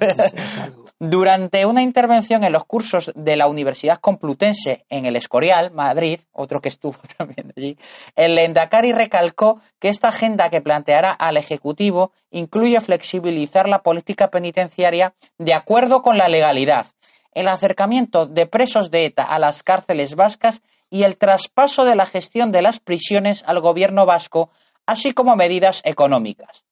[1.00, 6.62] Durante una intervención en los cursos de la Universidad Complutense en el Escorial, Madrid, otro
[6.62, 7.78] que estuvo también allí,
[8.16, 15.14] el Endacari recalcó que esta agenda que planteará al Ejecutivo incluye flexibilizar la política penitenciaria
[15.38, 16.88] de acuerdo con la legalidad,
[17.34, 22.06] el acercamiento de presos de ETA a las cárceles vascas y el traspaso de la
[22.08, 24.50] gestión de las prisiones al gobierno vasco,
[24.86, 26.66] así como medidas económicas.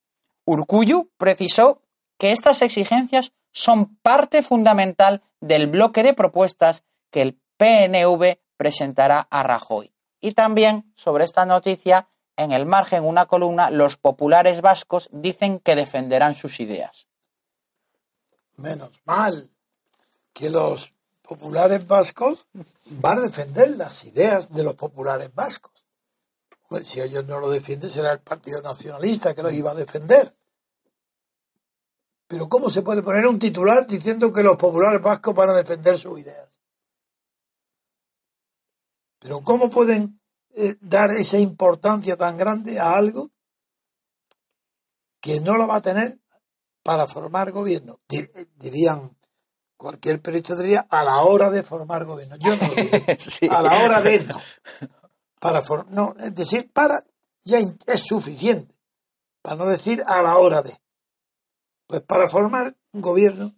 [0.45, 1.81] Urcuyu precisó
[2.17, 9.43] que estas exigencias son parte fundamental del bloque de propuestas que el PNV presentará a
[9.43, 9.93] Rajoy.
[10.19, 15.75] Y también sobre esta noticia, en el margen una columna, los populares vascos dicen que
[15.75, 17.07] defenderán sus ideas.
[18.57, 19.49] Menos mal
[20.33, 22.47] que los populares vascos
[23.01, 25.82] van a defender las ideas de los populares vascos.
[26.73, 30.35] Pues si ellos no lo defienden, será el Partido Nacionalista que los iba a defender.
[32.25, 35.99] Pero ¿cómo se puede poner un titular diciendo que los populares vascos van a defender
[35.99, 36.59] sus ideas?
[39.19, 40.19] Pero ¿cómo pueden
[40.55, 43.29] eh, dar esa importancia tan grande a algo
[45.21, 46.17] que no lo va a tener
[46.81, 47.99] para formar gobierno?
[48.09, 49.15] Di- Dirían,
[49.77, 52.35] cualquier periodista diría, a la hora de formar gobierno.
[52.37, 53.15] Yo no lo diría.
[53.19, 53.47] Sí.
[53.47, 54.41] A la hora de no.
[55.43, 57.05] Para no, es decir, para
[57.43, 58.79] ya es suficiente.
[59.41, 60.73] Para no decir a la hora de.
[61.85, 63.53] Pues para formar un gobierno,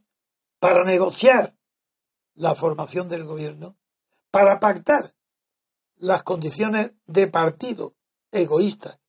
[0.58, 1.56] para negociar
[2.34, 3.78] la formación del gobierno,
[4.32, 5.14] para pactar
[5.98, 7.94] las condiciones de partido
[8.32, 9.00] egoísta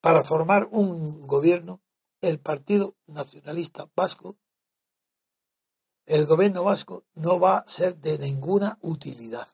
[0.00, 1.82] para formar un gobierno,
[2.20, 4.36] el Partido Nacionalista Vasco,
[6.06, 9.48] el gobierno vasco no va a ser de ninguna utilidad.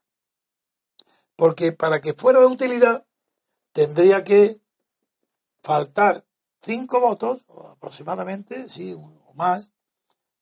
[1.39, 3.07] Porque para que fuera de utilidad
[3.71, 4.61] tendría que
[5.63, 6.27] faltar
[6.61, 9.73] cinco votos, aproximadamente, sí, o más,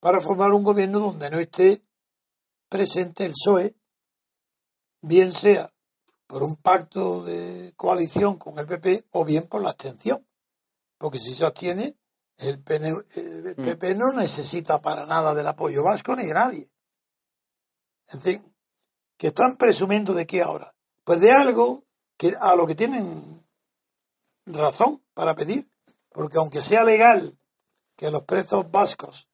[0.00, 1.84] para formar un gobierno donde no esté
[2.70, 3.76] presente el PSOE,
[5.02, 5.70] bien sea
[6.26, 10.26] por un pacto de coalición con el PP o bien por la abstención.
[10.96, 11.98] Porque si se abstiene,
[12.38, 16.72] el, PN el PP no necesita para nada del apoyo vasco ni de nadie.
[18.14, 18.56] En fin,
[19.18, 20.75] que están presumiendo de qué ahora?
[21.06, 21.84] Pues de algo
[22.18, 23.46] que a lo que tienen
[24.44, 25.70] razón para pedir,
[26.10, 27.38] porque aunque sea legal
[27.96, 29.28] que los presos vascos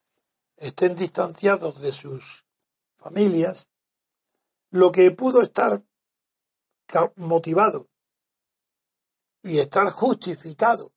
[0.57, 2.45] estén distanciados de sus
[2.99, 3.71] familias,
[4.71, 5.83] lo que pudo estar
[7.17, 7.89] motivado
[9.43, 10.93] y estar justificado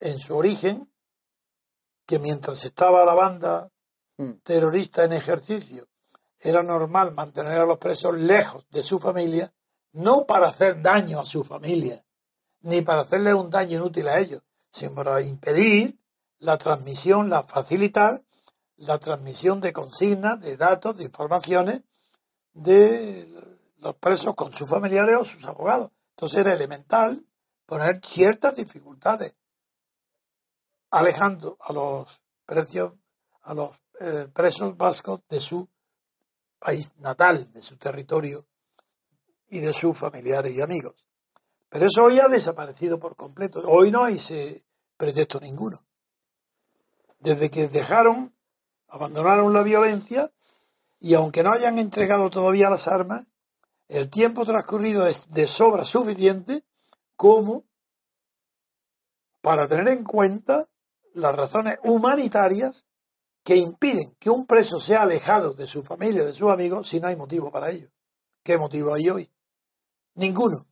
[0.00, 0.92] en su origen,
[2.06, 3.72] que mientras estaba la banda
[4.16, 4.34] Mm.
[4.44, 5.88] terrorista en ejercicio,
[6.38, 9.52] era normal mantener a los presos lejos de su familia,
[9.94, 12.04] no para hacer daño a su familia,
[12.60, 15.98] ni para hacerle un daño inútil a ellos, sino para impedir
[16.38, 18.22] la transmisión, la facilitar
[18.76, 21.84] la transmisión de consignas, de datos, de informaciones
[22.52, 23.28] de
[23.78, 25.92] los presos con sus familiares o sus abogados.
[26.10, 27.24] Entonces era elemental
[27.66, 29.34] poner ciertas dificultades,
[30.90, 32.94] alejando a los precios,
[33.42, 35.68] a los eh, presos vascos de su
[36.58, 38.46] país natal, de su territorio
[39.54, 41.06] y de sus familiares y amigos.
[41.68, 43.62] Pero eso hoy ha desaparecido por completo.
[43.68, 45.86] Hoy no hay ese pretexto ninguno.
[47.20, 48.34] Desde que dejaron,
[48.88, 50.28] abandonaron la violencia
[50.98, 53.30] y aunque no hayan entregado todavía las armas,
[53.86, 56.64] el tiempo transcurrido es de sobra suficiente
[57.14, 57.64] como
[59.40, 60.66] para tener en cuenta
[61.12, 62.86] las razones humanitarias
[63.44, 67.06] que impiden que un preso sea alejado de su familia, de sus amigos, si no
[67.06, 67.88] hay motivo para ello.
[68.42, 69.33] ¿Qué motivo hay hoy?
[70.14, 70.66] Ninguno.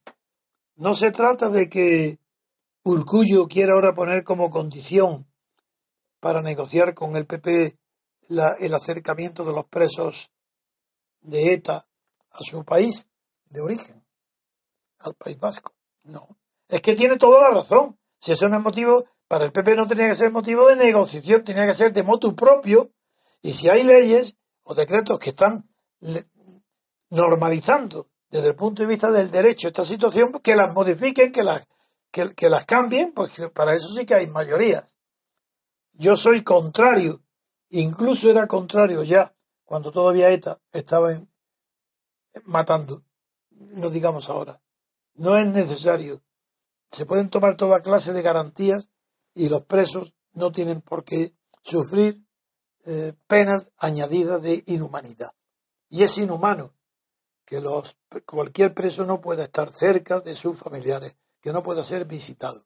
[0.76, 2.18] No se trata de que
[2.84, 5.30] Urcullo quiera ahora poner como condición
[6.20, 7.78] para negociar con el PP
[8.28, 10.30] la- el acercamiento de los presos
[11.20, 11.86] de ETA
[12.30, 13.08] a su país
[13.46, 14.04] de origen,
[14.98, 15.74] al País Vasco.
[16.04, 16.38] No.
[16.68, 17.98] Es que tiene toda la razón.
[18.20, 21.42] Si eso no es motivo para el PP no tenía que ser motivo de negociación,
[21.44, 22.92] tenía que ser de motu propio.
[23.42, 25.68] Y si hay leyes o decretos que están
[27.10, 31.68] normalizando desde el punto de vista del derecho esta situación, que las modifiquen, que las,
[32.10, 34.96] que, las cambien, pues para eso sí que hay mayorías.
[35.92, 37.20] Yo soy contrario,
[37.68, 41.10] incluso era contrario ya, cuando todavía ETA estaba
[42.44, 43.04] matando,
[43.50, 44.62] no digamos ahora.
[45.14, 46.22] No es necesario.
[46.90, 48.88] Se pueden tomar toda clase de garantías
[49.34, 52.24] y los presos no tienen por qué sufrir
[52.86, 55.32] eh, penas añadidas de inhumanidad.
[55.90, 56.72] Y es inhumano
[57.44, 62.04] que los, cualquier preso no pueda estar cerca de sus familiares, que no pueda ser
[62.04, 62.64] visitado.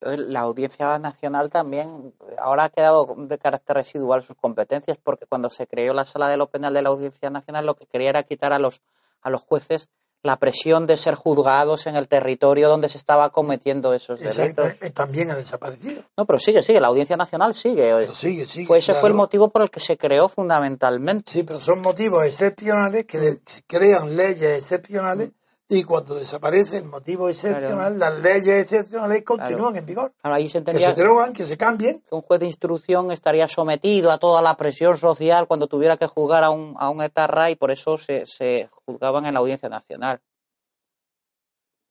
[0.00, 5.66] La Audiencia Nacional también ahora ha quedado de carácter residual sus competencias porque cuando se
[5.66, 8.52] creó la sala de lo penal de la Audiencia Nacional lo que quería era quitar
[8.52, 8.82] a los,
[9.22, 9.88] a los jueces
[10.24, 14.72] la presión de ser juzgados en el territorio donde se estaba cometiendo esos delitos.
[14.80, 16.02] Eh, también ha desaparecido.
[16.16, 18.08] No, pero sigue, sigue, la Audiencia Nacional sigue.
[18.14, 18.66] sigue, sigue.
[18.66, 21.30] Pues ese fue el motivo por el que se creó fundamentalmente.
[21.30, 23.38] Sí, pero son motivos excepcionales que mm.
[23.66, 25.30] crean leyes excepcionales
[25.74, 30.14] y cuando desaparece el motivo excepcional, las leyes excepcionales continúan en vigor.
[30.22, 32.00] ahí se que se derogan, que se cambien.
[32.00, 36.06] Que un juez de instrucción estaría sometido a toda la presión social cuando tuviera que
[36.06, 39.68] juzgar a un, a un etarra y por eso se, se juzgaban en la Audiencia
[39.68, 40.20] Nacional.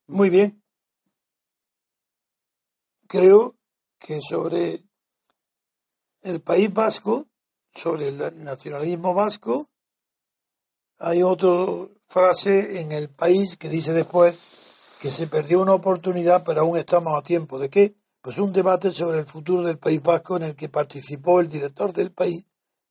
[0.08, 0.64] Muy bien.
[3.08, 3.56] Creo
[4.00, 4.84] que sobre
[6.22, 7.26] el País Vasco,
[7.74, 9.70] sobre el nacionalismo vasco,
[11.00, 11.50] hay otra
[12.14, 17.18] frase en el país que dice después que se perdió una oportunidad, pero aún estamos
[17.18, 17.58] a tiempo.
[17.58, 17.96] ¿De qué?
[18.22, 21.92] Pues un debate sobre el futuro del País Vasco en el que participó el director
[21.92, 22.46] del país,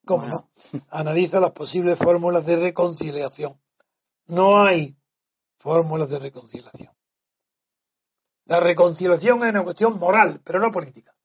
[0.04, 0.50] ¿cómo no?
[0.90, 3.58] Analiza las posibles fórmulas de reconciliación.
[4.26, 4.98] No hay
[5.56, 6.92] fórmulas de reconciliación.
[8.46, 11.16] La reconciliación es una cuestión moral, pero no política.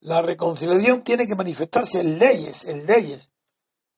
[0.00, 3.34] La reconciliación tiene que manifestarse en leyes, en leyes,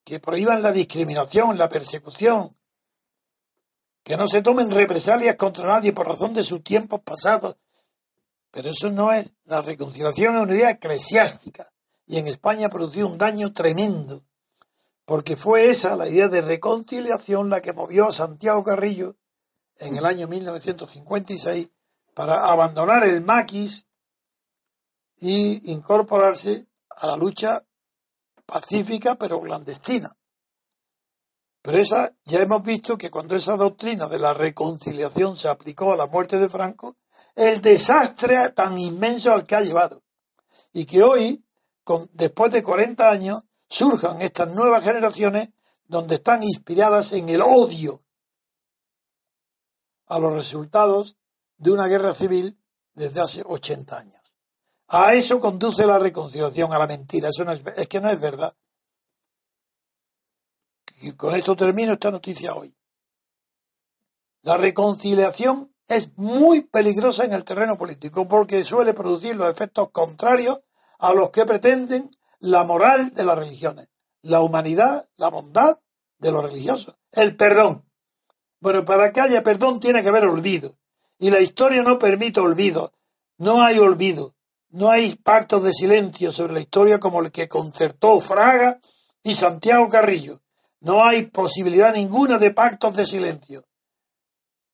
[0.04, 2.56] que prohíban la discriminación, la persecución,
[4.02, 7.56] que no se tomen represalias contra nadie por razón de sus tiempos pasados.
[8.50, 11.72] Pero eso no es, la reconciliación es una idea eclesiástica
[12.06, 14.24] y en España ha producido un daño tremendo,
[15.04, 19.16] porque fue esa la idea de reconciliación la que movió a Santiago Carrillo
[19.76, 21.70] en el año 1956
[22.14, 23.86] para abandonar el maquis
[25.16, 27.64] y incorporarse a la lucha
[28.46, 30.16] pacífica pero clandestina.
[31.62, 35.96] Pero esa, ya hemos visto que cuando esa doctrina de la reconciliación se aplicó a
[35.96, 36.96] la muerte de Franco,
[37.36, 40.02] el desastre tan inmenso al que ha llevado.
[40.72, 41.44] Y que hoy,
[42.12, 45.50] después de 40 años, surjan estas nuevas generaciones
[45.84, 48.00] donde están inspiradas en el odio
[50.06, 51.16] a los resultados
[51.58, 52.58] de una guerra civil
[52.94, 54.21] desde hace 80 años.
[54.88, 57.28] A eso conduce la reconciliación, a la mentira.
[57.28, 58.54] Eso no es, es que no es verdad.
[61.00, 62.74] Y con esto termino esta noticia hoy.
[64.42, 70.60] La reconciliación es muy peligrosa en el terreno político porque suele producir los efectos contrarios
[70.98, 73.88] a los que pretenden la moral de las religiones,
[74.22, 75.78] la humanidad, la bondad
[76.18, 77.84] de los religiosos, el perdón.
[78.60, 80.76] Bueno, para que haya perdón tiene que haber olvido.
[81.18, 82.92] Y la historia no permite olvido.
[83.38, 84.31] No hay olvido.
[84.72, 88.80] No hay pactos de silencio sobre la historia como el que concertó Fraga
[89.22, 90.40] y Santiago Carrillo.
[90.80, 93.66] No hay posibilidad ninguna de pactos de silencio.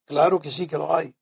[0.05, 1.17] Claro que sí que lo hay.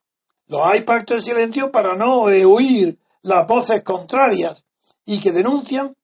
[0.46, 4.66] Lo hay pactos de silencio para no oír las voces contrarias
[5.06, 5.96] y que denuncian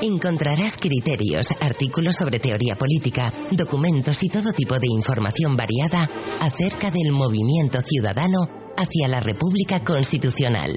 [0.02, 7.12] Encontrarás criterios, artículos sobre teoría política, documentos y todo tipo de información variada acerca del
[7.12, 10.76] movimiento ciudadano hacia la República Constitucional.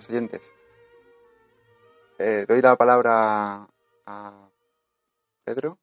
[0.00, 0.52] Queridos.
[2.18, 3.68] Eh, doy la palabra
[4.06, 4.50] a
[5.44, 5.78] Pedro.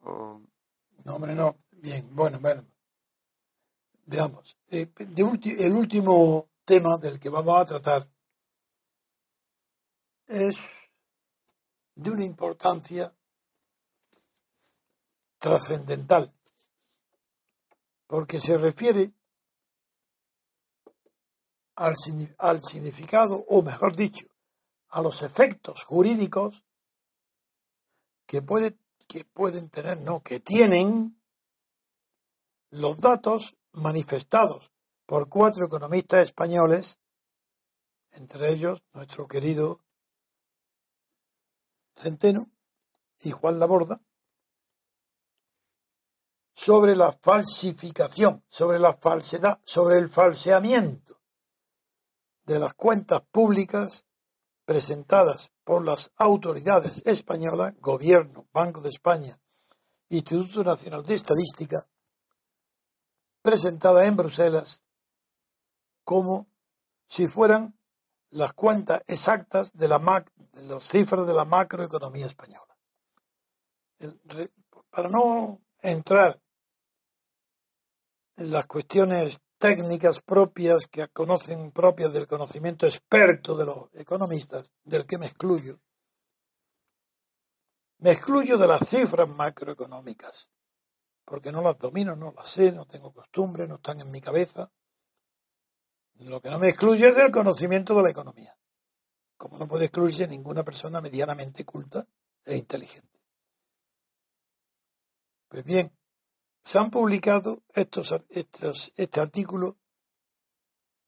[0.00, 0.40] No,
[1.06, 1.56] hombre, no.
[1.72, 2.64] Bien, bueno, bueno.
[4.06, 4.56] Veamos.
[4.70, 8.08] Eh, el último tema del que vamos a tratar
[10.26, 10.90] es
[11.94, 13.14] de una importancia
[15.38, 16.32] trascendental,
[18.06, 19.12] porque se refiere
[21.74, 21.96] al,
[22.38, 24.26] al significado, o mejor dicho,
[24.88, 26.64] a los efectos jurídicos
[28.26, 28.76] que, puede,
[29.08, 31.20] que pueden tener, no, que tienen
[32.70, 34.72] los datos manifestados
[35.06, 36.98] por cuatro economistas españoles,
[38.12, 39.80] entre ellos nuestro querido
[41.94, 42.50] Centeno
[43.20, 44.00] y Juan Laborda,
[46.54, 51.21] sobre la falsificación, sobre la falsedad, sobre el falseamiento
[52.44, 54.06] de las cuentas públicas
[54.64, 59.38] presentadas por las autoridades españolas, Gobierno, Banco de España,
[60.08, 61.88] Instituto Nacional de Estadística,
[63.42, 64.84] presentada en Bruselas
[66.04, 66.48] como
[67.06, 67.78] si fueran
[68.30, 72.76] las cuentas exactas de, la de las cifras de la macroeconomía española.
[74.90, 76.40] para no entrar
[78.36, 85.06] en las cuestiones técnicas propias que conocen propias del conocimiento experto de los economistas, del
[85.06, 85.78] que me excluyo,
[87.98, 90.50] me excluyo de las cifras macroeconómicas,
[91.24, 94.72] porque no las domino, no las sé, no tengo costumbre, no están en mi cabeza.
[96.14, 98.58] Lo que no me excluye es del conocimiento de la economía,
[99.36, 102.04] como no puede excluirse ninguna persona medianamente culta
[102.44, 103.20] e inteligente.
[105.46, 105.96] Pues bien,
[106.62, 109.78] se han publicado estos, estos este artículo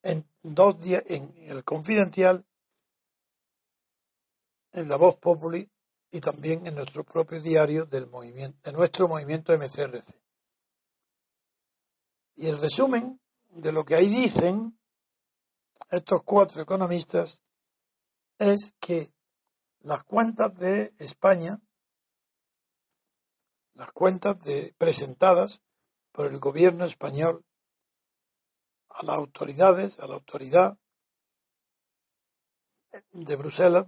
[0.03, 2.47] en dos días en el Confidencial,
[4.73, 5.71] en la Voz Populi
[6.11, 10.21] y también en nuestro propio diario del movimiento, de nuestro movimiento MCRC.
[12.37, 14.79] Y el resumen de lo que ahí dicen
[15.91, 17.43] estos cuatro economistas
[18.39, 19.13] es que
[19.81, 21.57] las cuentas de España,
[23.75, 25.63] las cuentas de, presentadas
[26.13, 27.45] por el gobierno español
[28.89, 30.79] a las autoridades, a la autoridad
[33.11, 33.87] de Bruselas,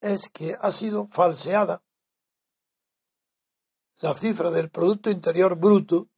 [0.00, 1.82] es que ha sido falseada
[4.00, 6.08] la cifra del Producto Interior Bruto,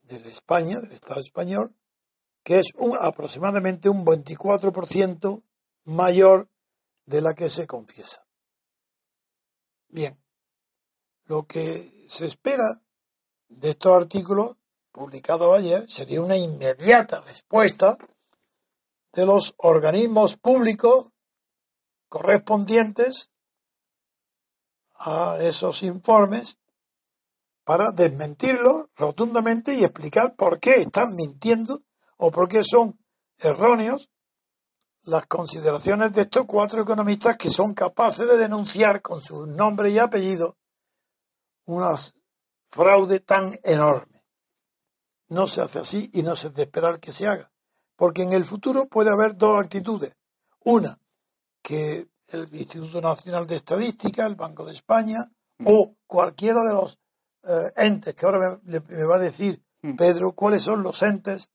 [0.03, 1.76] de España, del Estado español,
[2.42, 5.44] que es un, aproximadamente un 24%
[5.84, 6.50] mayor
[7.07, 8.26] de la que se confiesa.
[9.88, 10.22] Bien,
[11.24, 12.81] lo que se espera
[13.61, 14.57] de estos artículos
[14.90, 17.96] publicados ayer sería una inmediata respuesta
[19.12, 21.11] de los organismos públicos
[22.09, 23.30] correspondientes
[24.98, 26.59] a esos informes
[27.64, 31.82] para desmentirlos rotundamente y explicar por qué están mintiendo
[32.16, 32.98] o por qué son
[33.38, 34.11] erróneos
[35.05, 39.98] las consideraciones de estos cuatro economistas que son capaces de denunciar con su nombre y
[39.98, 40.57] apellido
[41.66, 41.94] una
[42.72, 44.18] fraude tan enorme.
[45.28, 47.52] No se hace así y no se de esperar que se haga,
[47.96, 50.16] porque en el futuro puede haber dos actitudes.
[50.64, 50.98] Una,
[51.62, 55.18] que el Instituto Nacional de Estadística, el Banco de España
[55.58, 55.66] mm.
[55.68, 56.98] o cualquiera de los
[57.44, 59.96] eh, entes que ahora me, va a decir mm.
[59.96, 61.50] Pedro cuáles son los entes,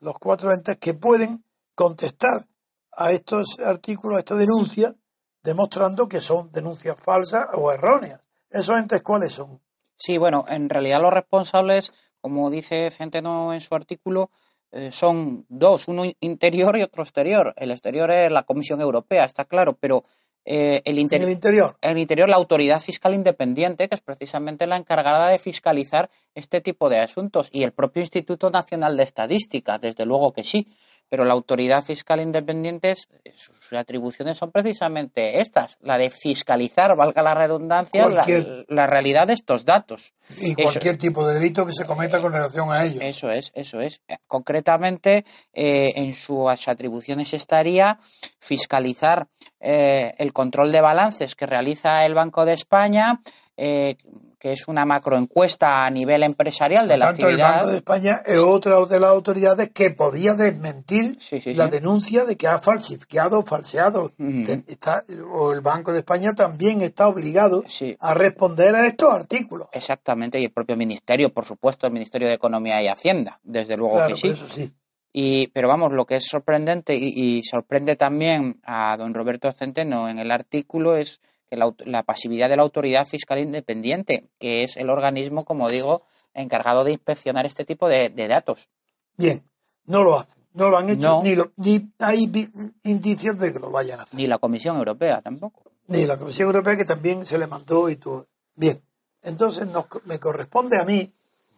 [0.00, 1.44] los cuatro entes que pueden
[1.74, 2.46] contestar
[2.92, 4.94] a estos artículos, a esta denuncia,
[5.42, 8.20] demostrando que son denuncias falsas o erróneas.
[8.48, 9.60] ¿Esos entes cuáles son?
[10.00, 11.92] Sí, bueno, en realidad los responsables,
[12.22, 14.30] como dice Centeno en su artículo,
[14.72, 17.52] eh, son dos, uno interior y otro exterior.
[17.58, 20.04] El exterior es la Comisión Europea, está claro, pero
[20.46, 21.76] eh, el, el, interior.
[21.82, 26.88] El interior, la autoridad fiscal independiente, que es precisamente la encargada de fiscalizar este tipo
[26.88, 30.66] de asuntos, y el propio Instituto Nacional de Estadística, desde luego que sí.
[31.10, 32.94] Pero la autoridad fiscal independiente,
[33.34, 38.08] sus atribuciones son precisamente estas, la de fiscalizar, valga la redundancia,
[38.68, 40.14] la, realidad de estos datos.
[40.38, 43.02] Y cualquier tipo de delito que se cometa con relación a ellos.
[43.02, 44.00] Eso es, eso es.
[44.28, 47.98] Concretamente, eh, en sus atribuciones estaría
[48.38, 49.26] fiscalizar
[49.58, 53.20] eh, el control de balances que realiza el Banco de España,
[53.56, 53.96] eh,
[54.40, 57.48] que es una macroencuesta a nivel empresarial de la tanto, actividad.
[57.48, 61.18] El Banco de España es otra de las autoridades que podía desmentir
[61.54, 64.10] la denuncia de que ha falsificado, falseado.
[65.30, 67.62] o el Banco de España también está obligado
[68.00, 69.68] a responder a estos artículos.
[69.72, 74.06] Exactamente, y el propio Ministerio, por supuesto, el Ministerio de Economía y Hacienda, desde luego
[74.06, 74.28] que sí.
[74.28, 74.72] Eso sí.
[75.12, 80.18] Y, pero vamos, lo que es sorprendente y sorprende también a don Roberto Centeno en
[80.18, 81.20] el artículo es
[81.56, 86.02] la, pasividad de la autoridad fiscal independiente, que es el organismo, como digo,
[86.34, 88.68] encargado de inspeccionar este tipo de, datos.
[89.16, 89.42] Bien,
[89.86, 92.30] no lo hacen, no lo han hecho, ni, ni hay
[92.84, 94.18] indicios de que lo vayan a hacer.
[94.18, 95.64] Ni la Comisión Europea tampoco.
[95.88, 98.26] Ni la Comisión Europea que también se le mandó y todo.
[98.54, 98.80] Bien,
[99.22, 99.68] entonces
[100.04, 101.12] me corresponde a mí,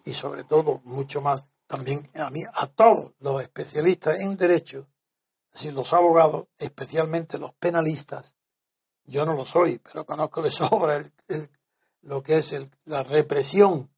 [0.05, 4.87] y sobre todo mucho más también a mí, a todos los especialistas en derecho,
[5.53, 8.37] si los abogados, especialmente los penalistas,
[9.05, 11.03] yo no lo soy, pero conozco de sobra
[12.03, 13.91] lo que es la represión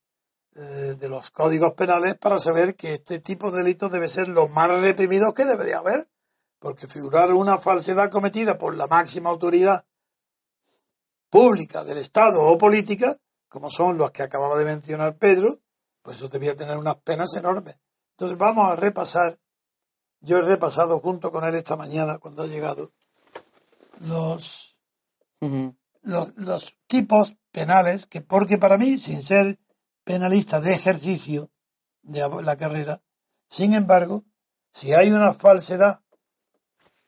[0.56, 4.48] eh, de los códigos penales para saber que este tipo de delitos debe ser lo
[4.48, 6.08] más reprimido que debería haber,
[6.58, 9.84] porque figurar una falsedad cometida por la máxima autoridad
[11.28, 13.16] pública del Estado o política,
[13.48, 15.58] como son los que acababa de mencionar Pedro,
[16.02, 17.78] pues eso debía tener unas penas enormes.
[18.12, 19.40] Entonces vamos a repasar,
[20.20, 22.92] yo he repasado junto con él esta mañana cuando ha llegado
[24.06, 24.63] los
[26.02, 29.58] los, tipos penales, que porque para mí, sin ser
[30.04, 31.50] penalista de ejercicio
[32.02, 33.02] de la carrera,
[33.48, 34.24] sin embargo,
[34.70, 36.00] si hay una falsedad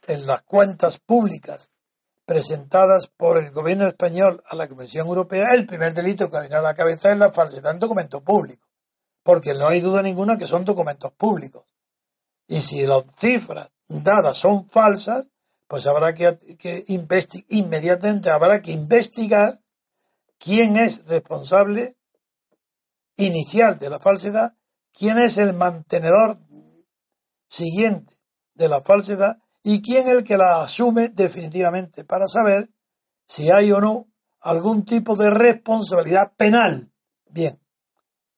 [0.06, 1.70] en las cuentas públicas
[2.24, 6.60] presentadas por el gobierno español a la Comisión Europea, el primer delito que viene a
[6.60, 8.68] la cabeza es la falsedad en documentos públicos,
[9.22, 11.64] porque no hay duda ninguna que son documentos públicos.
[12.48, 15.30] Y si las cifras dadas son falsas,
[15.68, 16.84] pues habrá que, que
[17.48, 19.60] inmediatamente habrá que investigar
[20.38, 21.96] quién es responsable
[23.16, 24.56] inicial de la falsedad,
[24.92, 26.38] quién es el mantenedor
[27.48, 28.14] siguiente
[28.54, 32.70] de la falsedad y quién el que la asume definitivamente para saber
[33.26, 34.08] si hay o no
[34.40, 36.92] algún tipo de responsabilidad penal.
[37.28, 37.60] Bien,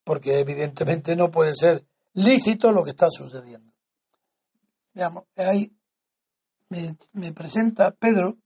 [0.04, 3.72] porque evidentemente no puede ser lícito lo que está sucediendo.
[4.94, 5.77] Veamos, hay
[6.68, 8.38] me, presenta Pedro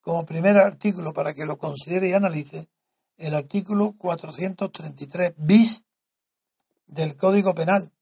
[0.00, 2.68] como primer artículo para que lo considere y analice
[3.16, 5.84] el artículo 433 bis
[6.86, 7.92] del Código Penal.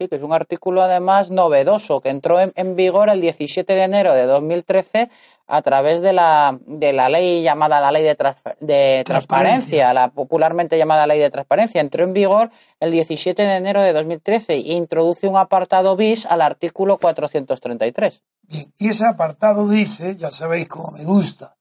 [0.00, 3.82] Sí, que es un artículo además novedoso que entró en, en vigor el 17 de
[3.82, 5.10] enero de 2013
[5.46, 8.16] a través de la, de la ley llamada la ley de,
[8.60, 11.82] de transparencia, la popularmente llamada ley de transparencia.
[11.82, 16.40] Entró en vigor el 17 de enero de 2013 e introduce un apartado bis al
[16.40, 18.22] artículo 433.
[18.44, 21.58] Bien, y ese apartado dice, ya sabéis cómo me gusta,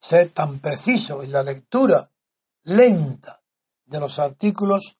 [0.00, 2.10] ser tan preciso en la lectura
[2.64, 3.40] lenta
[3.84, 4.98] de los artículos,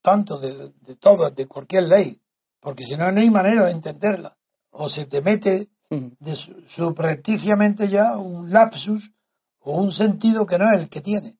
[0.00, 2.20] tanto de, de todas, de cualquier ley,
[2.60, 4.36] porque si no, no hay manera de entenderla.
[4.70, 9.12] O se te mete de subrepticiamente ya un lapsus
[9.58, 11.38] o un sentido que no es el que tiene.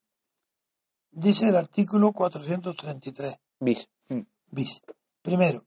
[1.12, 3.36] Dice el artículo 433.
[3.60, 3.88] Bis.
[4.08, 4.20] Mm.
[4.50, 4.82] Bis.
[5.22, 5.66] Primero,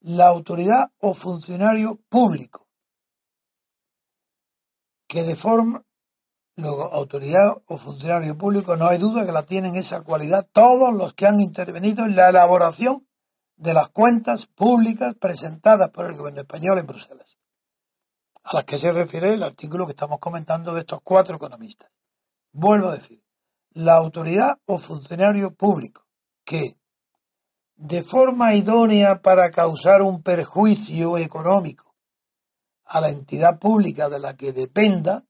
[0.00, 2.66] la autoridad o funcionario público
[5.06, 5.84] que de forma
[6.56, 11.14] luego autoridad o funcionario público no hay duda que la tienen esa cualidad todos los
[11.14, 13.06] que han intervenido en la elaboración
[13.56, 17.38] de las cuentas públicas presentadas por el gobierno español en Bruselas
[18.46, 21.90] a las que se refiere el artículo que estamos comentando de estos cuatro economistas.
[22.52, 23.20] Vuelvo a decir,
[23.72, 26.06] la autoridad o funcionario público
[26.44, 26.78] que,
[27.74, 31.96] de forma idónea para causar un perjuicio económico
[32.84, 35.24] a la entidad pública de la que dependa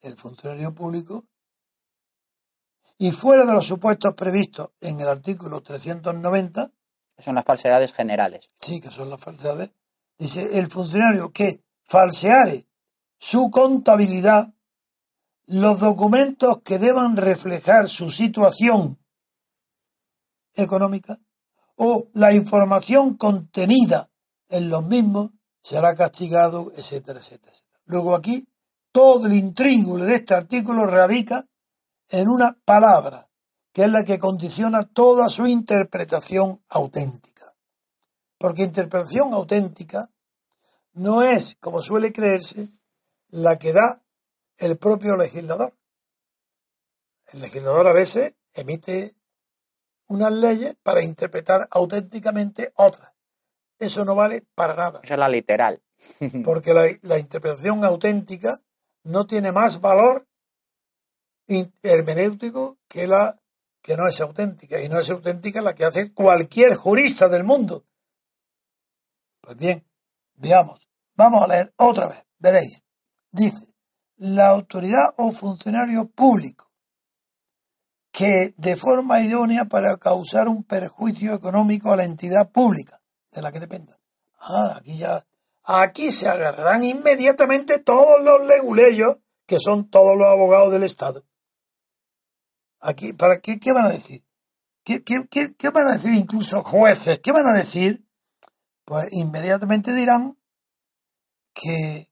[0.00, 1.24] el funcionario público,
[2.98, 6.70] y fuera de los supuestos previstos en el artículo 390,
[7.14, 8.48] que son las falsedades generales.
[8.60, 9.74] Sí, que son las falsedades.
[10.18, 12.66] Dice, el funcionario que falseare
[13.18, 14.54] su contabilidad,
[15.46, 18.98] los documentos que deban reflejar su situación
[20.54, 21.18] económica
[21.76, 24.10] o la información contenida
[24.48, 25.30] en los mismos
[25.60, 27.52] será castigado, etcétera, etcétera.
[27.84, 28.48] Luego aquí
[28.96, 31.46] todo el intríngulo de este artículo radica
[32.08, 33.28] en una palabra,
[33.70, 37.54] que es la que condiciona toda su interpretación auténtica.
[38.38, 40.08] Porque interpretación auténtica
[40.94, 42.70] no es, como suele creerse,
[43.28, 44.02] la que da
[44.56, 45.76] el propio legislador.
[47.34, 49.14] El legislador a veces emite
[50.08, 53.12] unas leyes para interpretar auténticamente otras.
[53.78, 55.00] Eso no vale para nada.
[55.04, 55.82] Esa es la literal.
[56.42, 58.58] Porque la, la interpretación auténtica
[59.06, 60.26] no tiene más valor
[61.82, 63.40] hermenéutico que la
[63.86, 64.80] que no es auténtica.
[64.80, 67.84] Y no es auténtica la que hace cualquier jurista del mundo.
[69.40, 69.86] Pues bien,
[70.34, 70.88] veamos.
[71.14, 72.26] Vamos a leer otra vez.
[72.38, 72.84] Veréis.
[73.30, 73.72] Dice,
[74.16, 76.66] la autoridad o funcionario público
[78.10, 82.98] que de forma idónea para causar un perjuicio económico a la entidad pública
[83.30, 84.00] de la que dependa.
[84.40, 85.24] Ah, aquí ya,
[85.66, 91.24] aquí se agarrarán inmediatamente todos los leguleyos que son todos los abogados del Estado.
[92.80, 94.24] Aquí, ¿para qué, qué van a decir?
[94.84, 97.18] ¿Qué, qué, van a decir incluso jueces?
[97.18, 98.06] ¿Qué van a decir?
[98.84, 100.38] Pues inmediatamente dirán
[101.52, 102.08] que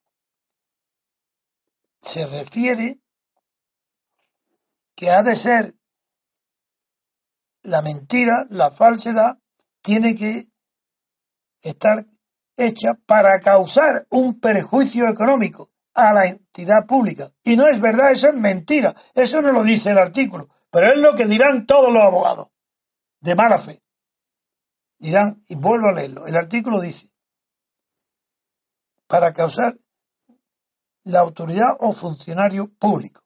[2.03, 3.01] se refiere
[4.97, 5.77] que ha de ser
[7.63, 9.39] la mentira, la falsedad,
[9.81, 10.49] tiene que
[11.63, 12.07] estar
[12.57, 17.31] hecha para causar un perjuicio económico a la entidad pública.
[17.43, 18.95] Y no es verdad, eso es mentira.
[19.15, 20.49] Eso no lo dice el artículo.
[20.71, 22.49] Pero es lo que dirán todos los abogados
[23.21, 23.81] de mala fe.
[24.99, 27.11] Dirán, y vuelvo a leerlo, el artículo dice,
[29.07, 29.79] para causar
[31.05, 33.23] la autoridad o funcionario público,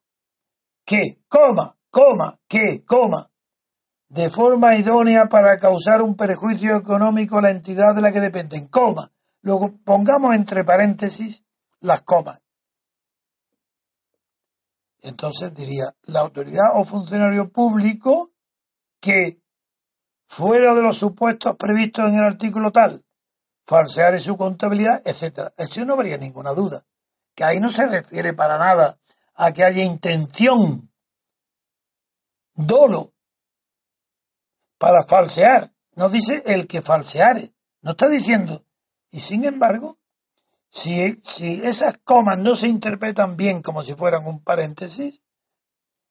[0.85, 3.31] que, coma, coma, que, coma,
[4.09, 8.69] de forma idónea para causar un perjuicio económico a la entidad de la que dependen,
[8.69, 9.13] coma.
[9.43, 11.45] Luego pongamos entre paréntesis
[11.81, 12.41] las comas.
[15.01, 18.33] Entonces diría, la autoridad o funcionario público
[19.01, 19.41] que,
[20.27, 23.05] fuera de los supuestos previstos en el artículo tal,
[23.65, 25.55] falsear su contabilidad, etcétera.
[25.57, 26.85] Eso no habría ninguna duda.
[27.35, 28.99] Que ahí no se refiere para nada
[29.35, 30.91] a que haya intención,
[32.55, 33.13] dolo,
[34.79, 35.73] para falsear.
[35.95, 37.53] No dice el que falseare.
[37.83, 38.65] No está diciendo.
[39.11, 39.99] Y sin embargo,
[40.69, 45.23] si, si esas comas no se interpretan bien como si fueran un paréntesis,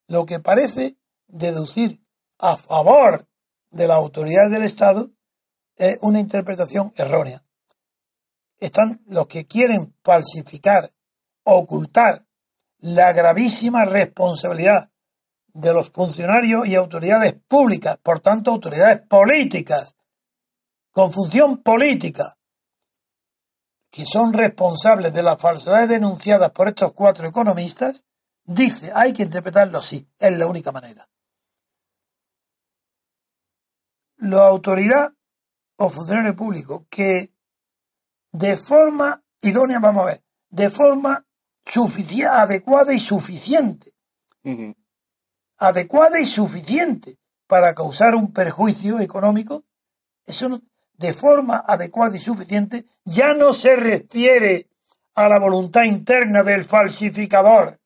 [0.08, 2.02] lo que parece deducir
[2.40, 3.28] a favor
[3.72, 5.12] de la autoridad del Estado
[5.76, 7.44] es una interpretación errónea.
[8.60, 10.94] Están los que quieren falsificar,
[11.44, 12.26] ocultar
[12.80, 14.92] la gravísima responsabilidad
[15.54, 19.96] de los funcionarios y autoridades públicas, por tanto autoridades políticas,
[20.92, 22.37] con función política,
[23.98, 28.06] que son responsables de las falsedades denunciadas por estos cuatro economistas,
[28.44, 31.10] dice, hay que interpretarlo así, es la única manera.
[34.18, 35.16] La autoridad
[35.78, 37.34] o funcionario público que
[38.32, 41.26] de forma idónea, vamos a ver, de forma
[42.30, 43.96] adecuada y suficiente,
[45.58, 47.18] adecuada y suficiente
[47.48, 49.64] para causar un perjuicio económico,
[50.24, 50.62] eso no,
[50.98, 54.68] de forma adecuada y suficiente, ya no se refiere
[55.16, 57.80] a la voluntad interna del falsificador,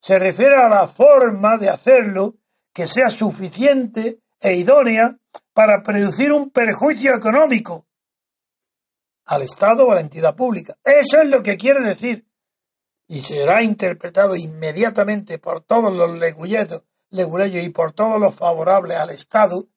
[0.00, 2.36] se refiere a la forma de hacerlo
[2.72, 5.18] que sea suficiente e idónea
[5.52, 7.86] para producir un perjuicio económico
[9.26, 10.78] al Estado o a la entidad pública.
[10.84, 12.26] Eso es lo que quiere decir.
[13.08, 19.68] Y será interpretado inmediatamente por todos los leguleyos y por todos los favorables al Estado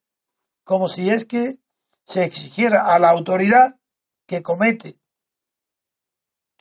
[0.64, 1.61] como si es que
[2.12, 3.78] se exigiera a la autoridad
[4.28, 5.00] que comete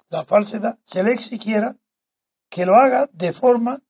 [0.09, 1.77] la falsedad, se le exigiera
[2.49, 3.81] que lo haga de forma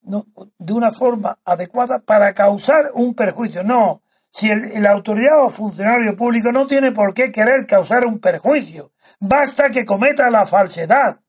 [0.00, 0.26] no,
[0.58, 3.62] de una forma adecuada para causar un perjuicio.
[3.62, 8.20] No, si el, la autoridad o funcionario público no tiene por qué querer causar un
[8.20, 11.20] perjuicio, basta que cometa la falsedad.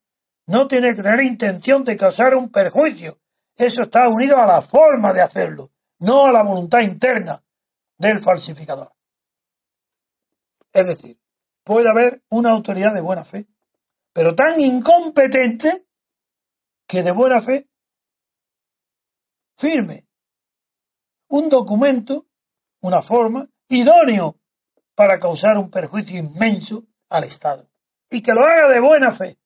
[0.46, 3.20] No tiene que tener intención de causar un perjuicio.
[3.56, 7.44] Eso está unido a la forma de hacerlo, no a la voluntad interna
[7.98, 8.94] del falsificador.
[10.74, 11.20] Es decir,
[11.64, 13.48] puede haber una autoridad de buena fe,
[14.14, 15.88] pero tan incompetente
[16.88, 17.70] que de buena fe
[19.58, 20.08] firme
[21.30, 22.28] un documento,
[22.82, 24.40] una forma idóneo
[24.96, 27.70] para causar un perjuicio inmenso al Estado
[28.10, 29.38] y que lo haga de buena fe.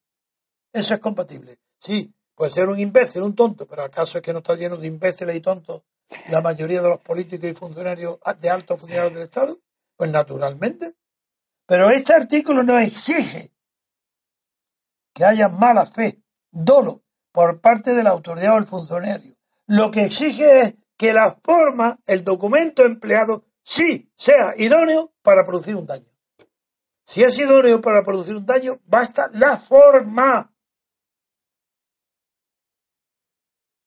[0.72, 1.60] Eso es compatible.
[1.78, 4.88] Sí, puede ser un imbécil, un tonto, pero ¿acaso es que no está lleno de
[4.88, 5.84] imbéciles y tontos
[6.30, 9.58] la mayoría de los políticos y funcionarios de altos funcionarios del Estado?
[9.96, 10.96] Pues naturalmente.
[11.66, 13.54] Pero este artículo no exige
[15.14, 19.36] que haya mala fe, dolo, por parte de la autoridad o el funcionario.
[19.68, 25.76] Lo que exige es que la forma, el documento empleado, sí sea idóneo para producir
[25.76, 26.12] un daño.
[27.06, 30.54] Si es idóneo para producir un daño, basta la forma.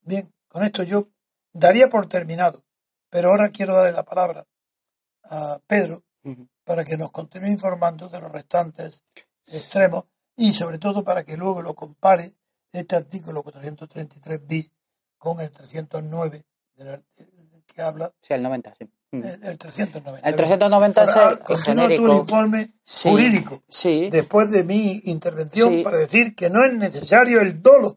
[0.02, 1.08] Bien, con esto yo
[1.54, 2.62] daría por terminado,
[3.10, 4.46] pero ahora quiero darle la palabra
[5.24, 6.02] a Pedro
[6.64, 9.04] para que nos continúe informando de los restantes
[9.46, 10.04] extremos
[10.36, 12.34] y sobre todo para que luego lo compare
[12.72, 14.72] este artículo 433 bis
[15.16, 16.44] con el 309
[16.76, 17.04] del ar-
[17.66, 18.90] que habla Sí, el 90, sí.
[19.12, 20.28] El, el 390.
[20.28, 22.06] El 390 es el continúa genérico.
[22.06, 24.08] tu informe Sí, jurídico Sí.
[24.10, 25.82] después de mi intervención Sí.
[25.84, 27.96] para decir que no es necesario el dolo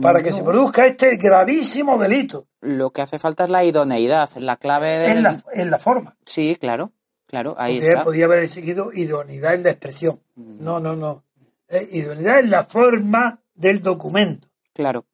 [0.00, 4.56] para que se produzca este gravísimo delito Lo que hace falta es la idoneidad, la
[4.56, 5.10] clave de...
[5.10, 6.16] en la, en la forma.
[6.24, 6.92] Sí, claro,
[7.26, 8.04] claro, ahí Porque él está.
[8.04, 10.20] podía haber seguido idoneidad en la expresión.
[10.36, 11.24] No, no, no.
[11.68, 14.48] Eh, idoneidad en la forma del documento.
[14.72, 15.04] Claro.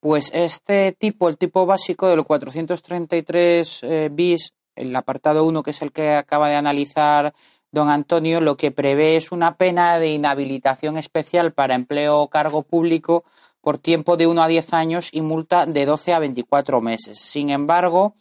[0.00, 5.82] Pues este tipo, el tipo básico del 433 eh, bis, el apartado 1, que es
[5.82, 7.34] el que acaba de analizar
[7.72, 12.62] don Antonio, lo que prevé es una pena de inhabilitación especial para empleo o cargo
[12.62, 13.24] público
[13.60, 17.18] por tiempo de 1 a 10 años y multa de 12 a 24 meses.
[17.18, 18.14] Sin embargo,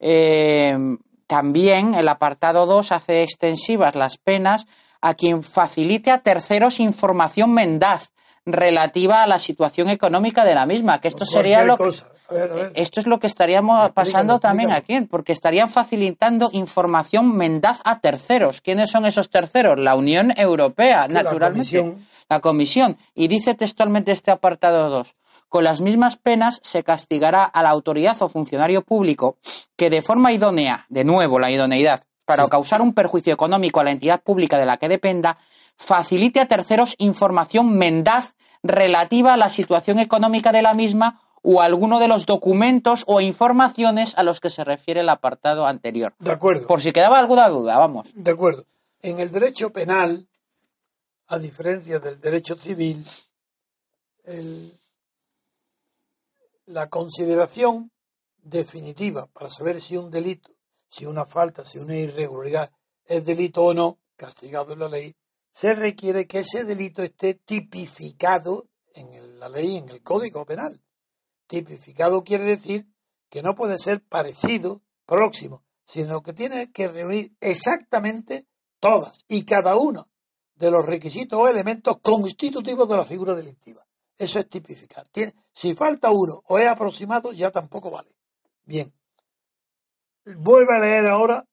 [0.00, 0.76] eh,
[1.26, 4.66] también el apartado 2 hace extensivas las penas
[5.00, 8.10] a quien facilite a terceros información mendaz
[8.52, 12.06] relativa a la situación económica de la misma, que esto sería lo que, cosa.
[12.28, 12.72] A ver, a ver.
[12.74, 18.60] esto es lo que estaríamos pasando también aquí, porque estarían facilitando información mendaz a terceros.
[18.60, 19.78] ¿Quiénes son esos terceros?
[19.78, 21.78] La Unión Europea, la naturalmente.
[21.80, 22.96] Comisión- La Comisión.
[23.14, 25.14] Y dice textualmente este apartado 2.
[25.48, 29.38] Con las mismas penas se castigará a la autoridad o funcionario público
[29.76, 33.90] que de forma idónea, de nuevo la idoneidad, para causar un perjuicio económico a la
[33.90, 35.38] entidad pública de la que dependa,
[35.78, 38.34] facilite a terceros información mendaz
[38.68, 44.16] relativa a la situación económica de la misma o alguno de los documentos o informaciones
[44.18, 46.14] a los que se refiere el apartado anterior.
[46.18, 46.66] De acuerdo.
[46.66, 48.08] Por si quedaba alguna duda, vamos.
[48.14, 48.64] De acuerdo.
[49.00, 50.28] En el derecho penal,
[51.28, 53.04] a diferencia del derecho civil,
[54.24, 54.72] el-
[56.66, 57.90] la consideración
[58.42, 60.50] definitiva para saber si un delito,
[60.88, 62.70] si una falta, si una irregularidad
[63.06, 65.14] es delito o no, castigado en la ley,
[65.58, 70.80] se requiere que ese delito esté tipificado en la ley, en el Código Penal.
[71.48, 72.86] Tipificado quiere decir
[73.28, 78.46] que no puede ser parecido, próximo, sino que tiene que reunir exactamente
[78.78, 80.08] todas y cada uno
[80.54, 83.84] de los requisitos o elementos constitutivos de la figura delictiva.
[84.16, 85.08] Eso es tipificar.
[85.08, 88.14] Tiene, si falta uno o es aproximado, ya tampoco vale.
[88.64, 88.94] Bien.
[90.24, 91.47] Vuelvo a leer ahora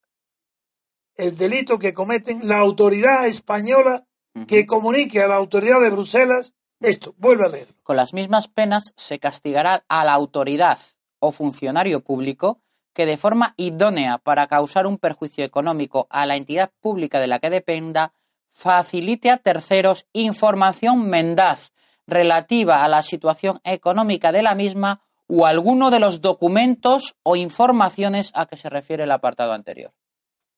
[1.16, 4.05] el delito que cometen la autoridad española
[4.47, 7.16] que comunique a la autoridad de Bruselas esto.
[7.18, 7.74] Vuelve a leer.
[7.84, 10.78] Con las mismas penas se castigará a la autoridad
[11.20, 12.59] o funcionario público
[12.93, 17.39] que de forma idónea para causar un perjuicio económico a la entidad pública de la
[17.39, 18.13] que dependa
[18.49, 21.74] facilite a terceros información mendaz
[22.07, 28.32] relativa a la situación económica de la misma o alguno de los documentos o informaciones
[28.34, 29.91] a que se refiere el apartado anterior.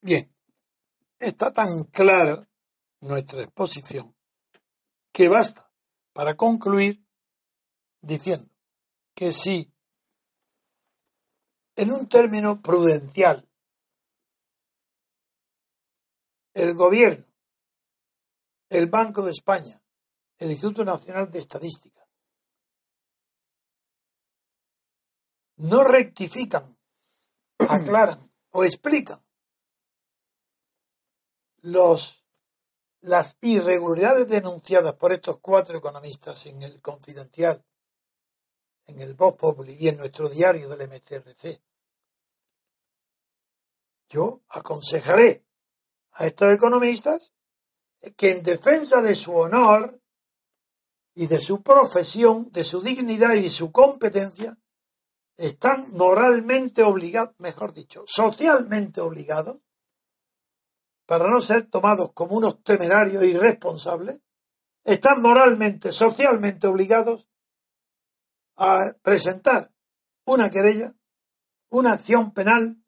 [0.01, 0.29] Bien,
[1.19, 2.47] está tan clara
[3.01, 4.15] nuestra exposición
[5.11, 5.71] que basta
[6.13, 7.03] para concluir
[8.01, 8.49] diciendo
[9.15, 9.73] que si
[11.75, 13.47] en un término prudencial
[16.53, 17.25] el gobierno,
[18.69, 19.79] el Banco de España,
[20.39, 22.07] el Instituto Nacional de Estadística
[25.57, 26.77] no rectifican,
[27.57, 28.19] aclaran
[28.51, 29.26] o explican
[31.67, 32.25] los,
[33.01, 37.63] las irregularidades denunciadas por estos cuatro economistas en el Confidencial,
[38.85, 41.61] en el Vox Populi y en nuestro diario del MCRC,
[44.09, 45.45] yo aconsejaré
[46.11, 47.33] a estos economistas
[48.15, 49.99] que en defensa de su honor
[51.13, 54.57] y de su profesión, de su dignidad y de su competencia,
[55.35, 59.57] están moralmente obligados, mejor dicho, socialmente obligados,
[61.07, 64.21] para no ser tomados como unos temerarios irresponsables,
[64.83, 67.29] están moralmente, socialmente obligados
[68.57, 69.71] a presentar
[70.25, 70.93] una querella,
[71.69, 72.83] una acción penal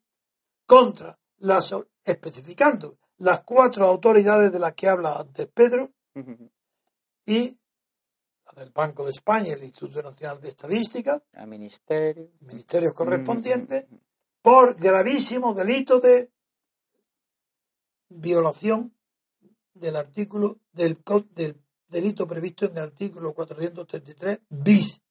[0.66, 5.90] contra las, especificando las cuatro autoridades de las que habla antes Pedro
[7.24, 7.58] y
[8.44, 12.30] la del Banco de España el Instituto Nacional de Estadística, ministerio.
[12.40, 13.86] ministerios correspondientes,
[14.42, 16.30] por gravísimo delito de
[18.10, 18.94] violación
[19.72, 25.02] del artículo del, del delito previsto en el artículo 433 bis,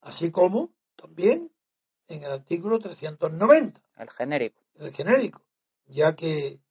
[0.00, 1.52] así como también
[2.08, 4.60] en el artículo 390 El genérico.
[4.74, 5.42] el genérico,
[5.86, 6.62] ya que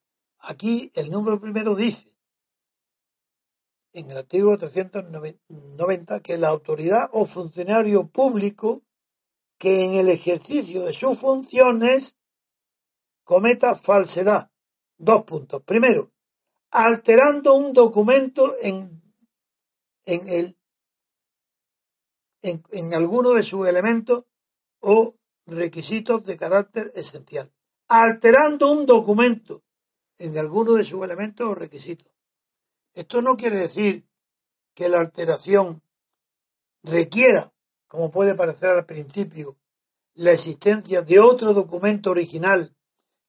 [0.43, 2.11] Aquí el número primero dice,
[3.93, 8.81] en el artículo 390, que la autoridad o funcionario público
[9.59, 12.17] que en el ejercicio de sus funciones
[13.23, 14.50] cometa falsedad.
[15.03, 15.63] Dos puntos.
[15.63, 16.11] Primero,
[16.69, 19.01] alterando un documento en,
[20.05, 20.59] en, el,
[22.43, 24.25] en, en alguno de sus elementos
[24.79, 25.15] o
[25.47, 27.51] requisitos de carácter esencial.
[27.87, 29.63] Alterando un documento
[30.19, 32.13] en alguno de sus elementos o requisitos.
[32.93, 34.07] Esto no quiere decir
[34.75, 35.81] que la alteración
[36.83, 37.51] requiera,
[37.87, 39.57] como puede parecer al principio,
[40.13, 42.77] la existencia de otro documento original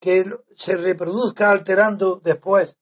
[0.03, 2.77] que se reproduzca alterando después.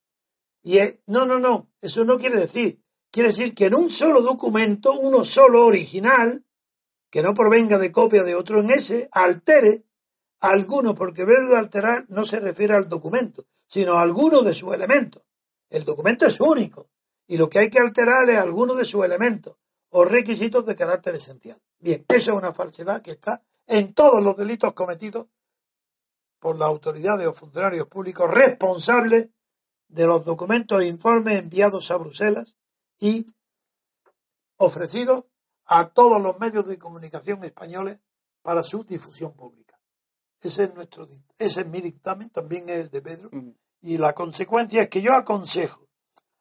[0.63, 2.83] Y no, no, no, eso no quiere decir.
[3.11, 6.47] Quiere decir que en un solo documento, uno solo original,
[7.11, 9.85] que no provenga de copia de otro en ese, altere
[10.41, 14.73] alguno, porque el verbo alterar no se refiere al documento, sino a alguno de sus
[14.73, 15.23] elementos.
[15.69, 16.89] El documento es único
[17.27, 19.59] y lo que hay que alterar es alguno de sus elementos
[19.91, 21.61] o requisitos de carácter esencial.
[21.79, 25.29] Bien, eso es una falsedad que está en todos los delitos cometidos
[26.41, 29.29] por las autoridades o funcionarios públicos responsables
[29.89, 32.57] de los documentos e informes enviados a Bruselas
[32.99, 33.27] y
[34.57, 35.27] ofrecidos
[35.67, 38.01] a todos los medios de comunicación españoles
[38.43, 39.79] para su difusión pública.
[40.41, 41.07] Ese es nuestro
[41.39, 43.31] ese es mi dictamen, también es el de Pedro,
[43.83, 45.89] y la consecuencia es que yo aconsejo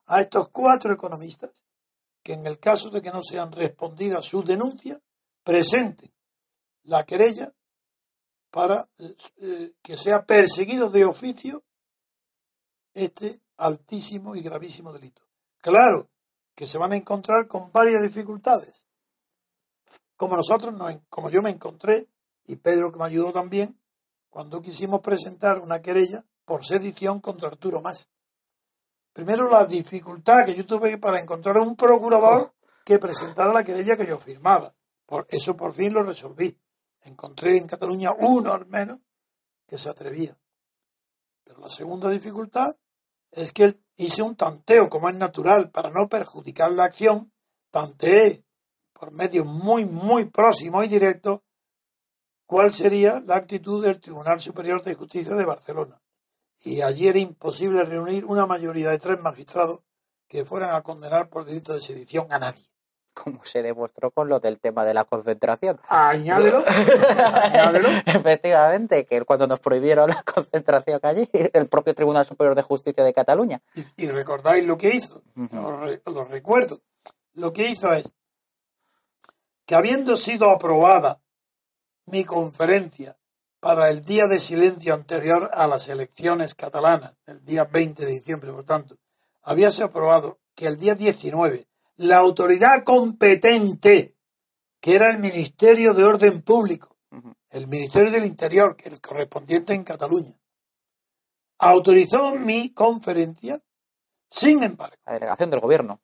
[0.06, 1.66] a estos cuatro economistas
[2.24, 5.02] que en el caso de que no sean respondidas sus denuncias,
[5.43, 6.12] presenten
[6.84, 7.54] la querella
[8.52, 11.64] para eh, eh, que sea perseguido de oficio
[12.93, 15.22] este altísimo y gravísimo delito.
[15.62, 16.10] Claro
[16.56, 18.86] que se van a encontrar con varias dificultades,
[20.16, 20.76] como nosotros,
[21.10, 22.10] como yo me encontré,
[22.45, 23.80] y Pedro que me ayudó también,
[24.30, 28.10] cuando quisimos presentar una querella por sedición contra Arturo Más.
[29.14, 32.54] Primero la dificultad que yo tuve para encontrar un procurador
[32.86, 34.74] que presentara la querella que yo firmaba.
[35.06, 36.58] Por eso por fin lo resolví.
[37.02, 39.00] Encontré en Cataluña uno al menos
[39.68, 40.38] que se atrevía.
[41.43, 42.76] Pero la segunda dificultad
[43.32, 47.32] es que hice un tanteo, como es natural, para no perjudicar la acción,
[47.72, 48.43] tanteé
[48.93, 51.41] por medios muy, muy próximos y directos
[52.45, 56.02] cuál sería la actitud del Tribunal Superior de Justicia de Barcelona.
[56.64, 59.82] Y allí era imposible reunir una mayoría de tres magistrados
[60.28, 62.70] que fueran a condenar por delito de sedición a nadie
[63.24, 65.80] como se demostró con lo del tema de la concentración.
[65.88, 66.63] Añádelo.
[67.43, 67.89] añádelo.
[68.05, 73.13] Efectivamente, que cuando nos prohibieron la concentración allí, el propio Tribunal Superior de Justicia de
[73.13, 73.61] Cataluña.
[73.97, 76.82] Y, recordáis lo que hizo, lo, recuerdo.
[77.34, 78.11] Lo que hizo es
[79.65, 81.22] que habiendo sido aprobada
[82.05, 83.17] mi conferencia
[83.59, 88.51] para el día de silencio anterior a las elecciones catalanas, el día 20 de diciembre,
[88.51, 88.95] por tanto,
[89.43, 91.67] habíase aprobado que el día 19
[92.00, 94.16] la autoridad competente,
[94.80, 96.95] que era el Ministerio de Orden Público,
[97.50, 100.34] el Ministerio del Interior, que es el correspondiente en Cataluña,
[101.58, 103.62] autorizó mi conferencia,
[104.30, 104.95] sin embargo.
[105.06, 106.02] La delegación del gobierno.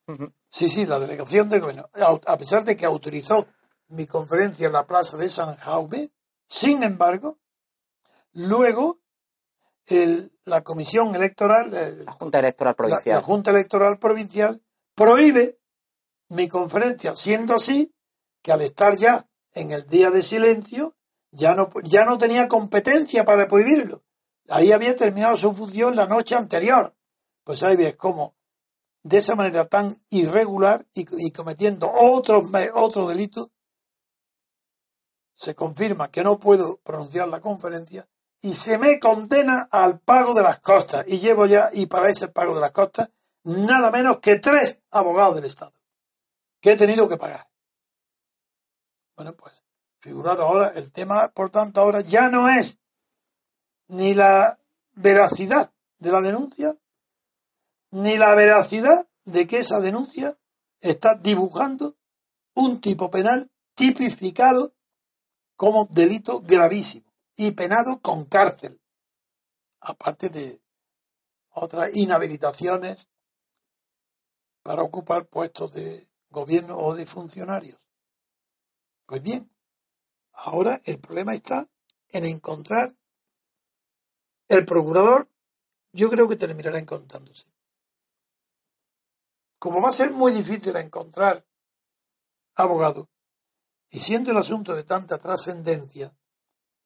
[0.49, 1.89] Sí, sí, la delegación del gobierno.
[1.93, 3.47] A pesar de que autorizó
[3.87, 6.09] mi conferencia en la plaza de San Jaume,
[6.45, 7.37] sin embargo,
[8.33, 8.99] luego
[10.43, 11.71] la Comisión Electoral,
[12.05, 14.61] la Junta Electoral Provincial, la Junta Electoral Provincial
[14.93, 15.57] prohíbe
[16.29, 17.93] mi conferencia, siendo así
[18.41, 20.95] que al estar ya en el día de silencio,
[21.31, 24.03] ya no, ya no tenía competencia para prohibirlo.
[24.49, 26.95] Ahí había terminado su función la noche anterior.
[27.43, 28.35] Pues ahí ves cómo,
[29.03, 33.51] de esa manera tan irregular y, cometiendo otros otro delito,
[35.33, 38.07] se confirma que no puedo pronunciar la conferencia
[38.41, 41.05] y se me condena al pago de las costas.
[41.07, 43.11] Y llevo ya, y para ese pago de las costas,
[43.43, 45.73] nada menos que tres abogados del Estado
[46.65, 47.47] que he tenido que pagar.
[49.15, 49.63] Bueno, pues
[49.99, 52.79] figurar ahora, el tema, por tanto, ahora ya no es
[53.87, 54.57] ni la
[54.93, 56.73] veracidad de la denuncia,
[57.91, 60.39] ni la veracidad de que esa denuncia
[60.79, 61.97] está dibujando
[62.55, 64.73] un tipo penal tipificado
[65.55, 68.81] como delito gravísimo y penado con cárcel,
[69.81, 70.63] aparte de
[71.51, 73.11] otras inhabilitaciones
[74.63, 77.79] para ocupar puestos de gobierno o de funcionarios.
[79.05, 79.51] Pues bien,
[80.33, 81.69] ahora el problema está
[82.09, 82.95] en encontrar
[84.47, 85.29] el procurador,
[85.91, 87.51] yo creo que terminará encontrándose.
[89.57, 91.45] Como va a ser muy difícil encontrar
[92.53, 93.09] abogado,
[93.89, 96.15] y siendo el asunto de tanta trascendencia,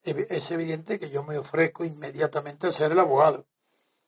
[0.04, 3.48] es evidente que yo me ofrezco inmediatamente a ser el abogado.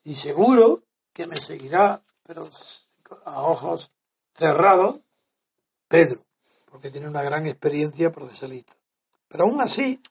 [0.04, 2.50] Y seguro que me seguirá, pero
[3.26, 3.92] a ojos
[4.34, 5.02] cerrados,
[5.92, 6.26] Pedro,
[6.70, 8.74] porque tiene una gran experiencia procesalista.
[9.28, 10.02] Pero aún así,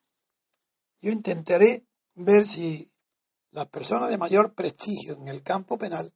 [1.00, 2.92] yo intentaré ver si
[3.50, 6.12] las personas de mayor prestigio en el campo penal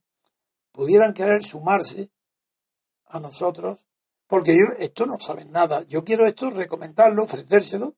[0.71, 2.11] pudieran querer sumarse
[3.07, 3.87] a nosotros,
[4.27, 5.83] porque yo, esto no saben nada.
[5.85, 7.95] Yo quiero esto recomendarlo, ofrecérselo.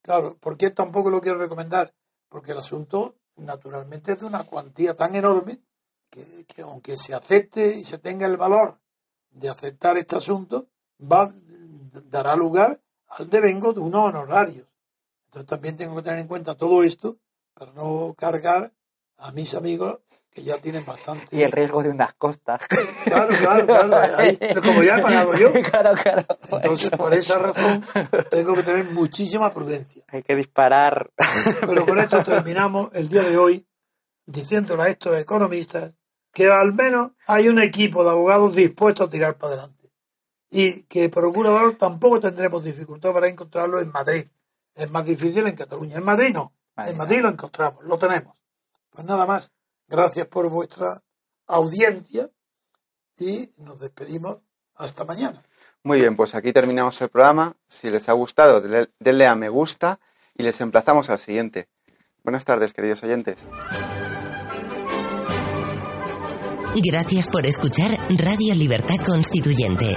[0.00, 1.94] Claro, ¿por qué tampoco lo quiero recomendar?
[2.30, 5.58] Porque el asunto, naturalmente, es de una cuantía tan enorme
[6.08, 8.80] que, que aunque se acepte y se tenga el valor
[9.32, 11.32] de aceptar este asunto, va,
[12.10, 14.66] dará lugar al devengo de unos honorarios.
[15.26, 17.18] Entonces también tengo que tener en cuenta todo esto
[17.54, 18.72] para no cargar
[19.18, 21.24] a mis amigos que ya tienen bastante.
[21.30, 22.60] Y el riesgo de unas costas.
[23.04, 24.62] Claro, claro, claro.
[24.62, 25.52] como ya he pagado yo.
[25.70, 26.24] Claro, claro.
[26.50, 27.84] Entonces, por esa razón,
[28.30, 30.04] tengo que tener muchísima prudencia.
[30.08, 31.10] Hay que disparar.
[31.60, 33.66] Pero con esto terminamos el día de hoy
[34.26, 35.94] diciéndole a estos economistas
[36.32, 39.83] que al menos hay un equipo de abogados dispuestos a tirar para adelante.
[40.56, 44.24] Y que procurador tampoco tendremos dificultad para encontrarlo en Madrid.
[44.72, 45.96] Es más difícil en Cataluña.
[45.96, 46.52] En Madrid no.
[46.76, 48.36] en Madrid lo encontramos, lo tenemos.
[48.90, 49.50] Pues nada más.
[49.88, 51.02] Gracias por vuestra
[51.48, 52.30] audiencia
[53.18, 54.38] y nos despedimos
[54.76, 55.42] hasta mañana.
[55.82, 57.56] Muy bien, pues aquí terminamos el programa.
[57.66, 58.62] Si les ha gustado,
[59.00, 59.98] denle a me gusta
[60.36, 61.68] y les emplazamos al siguiente.
[62.22, 63.38] Buenas tardes, queridos oyentes.
[66.76, 69.96] Gracias por escuchar Radio Libertad Constituyente.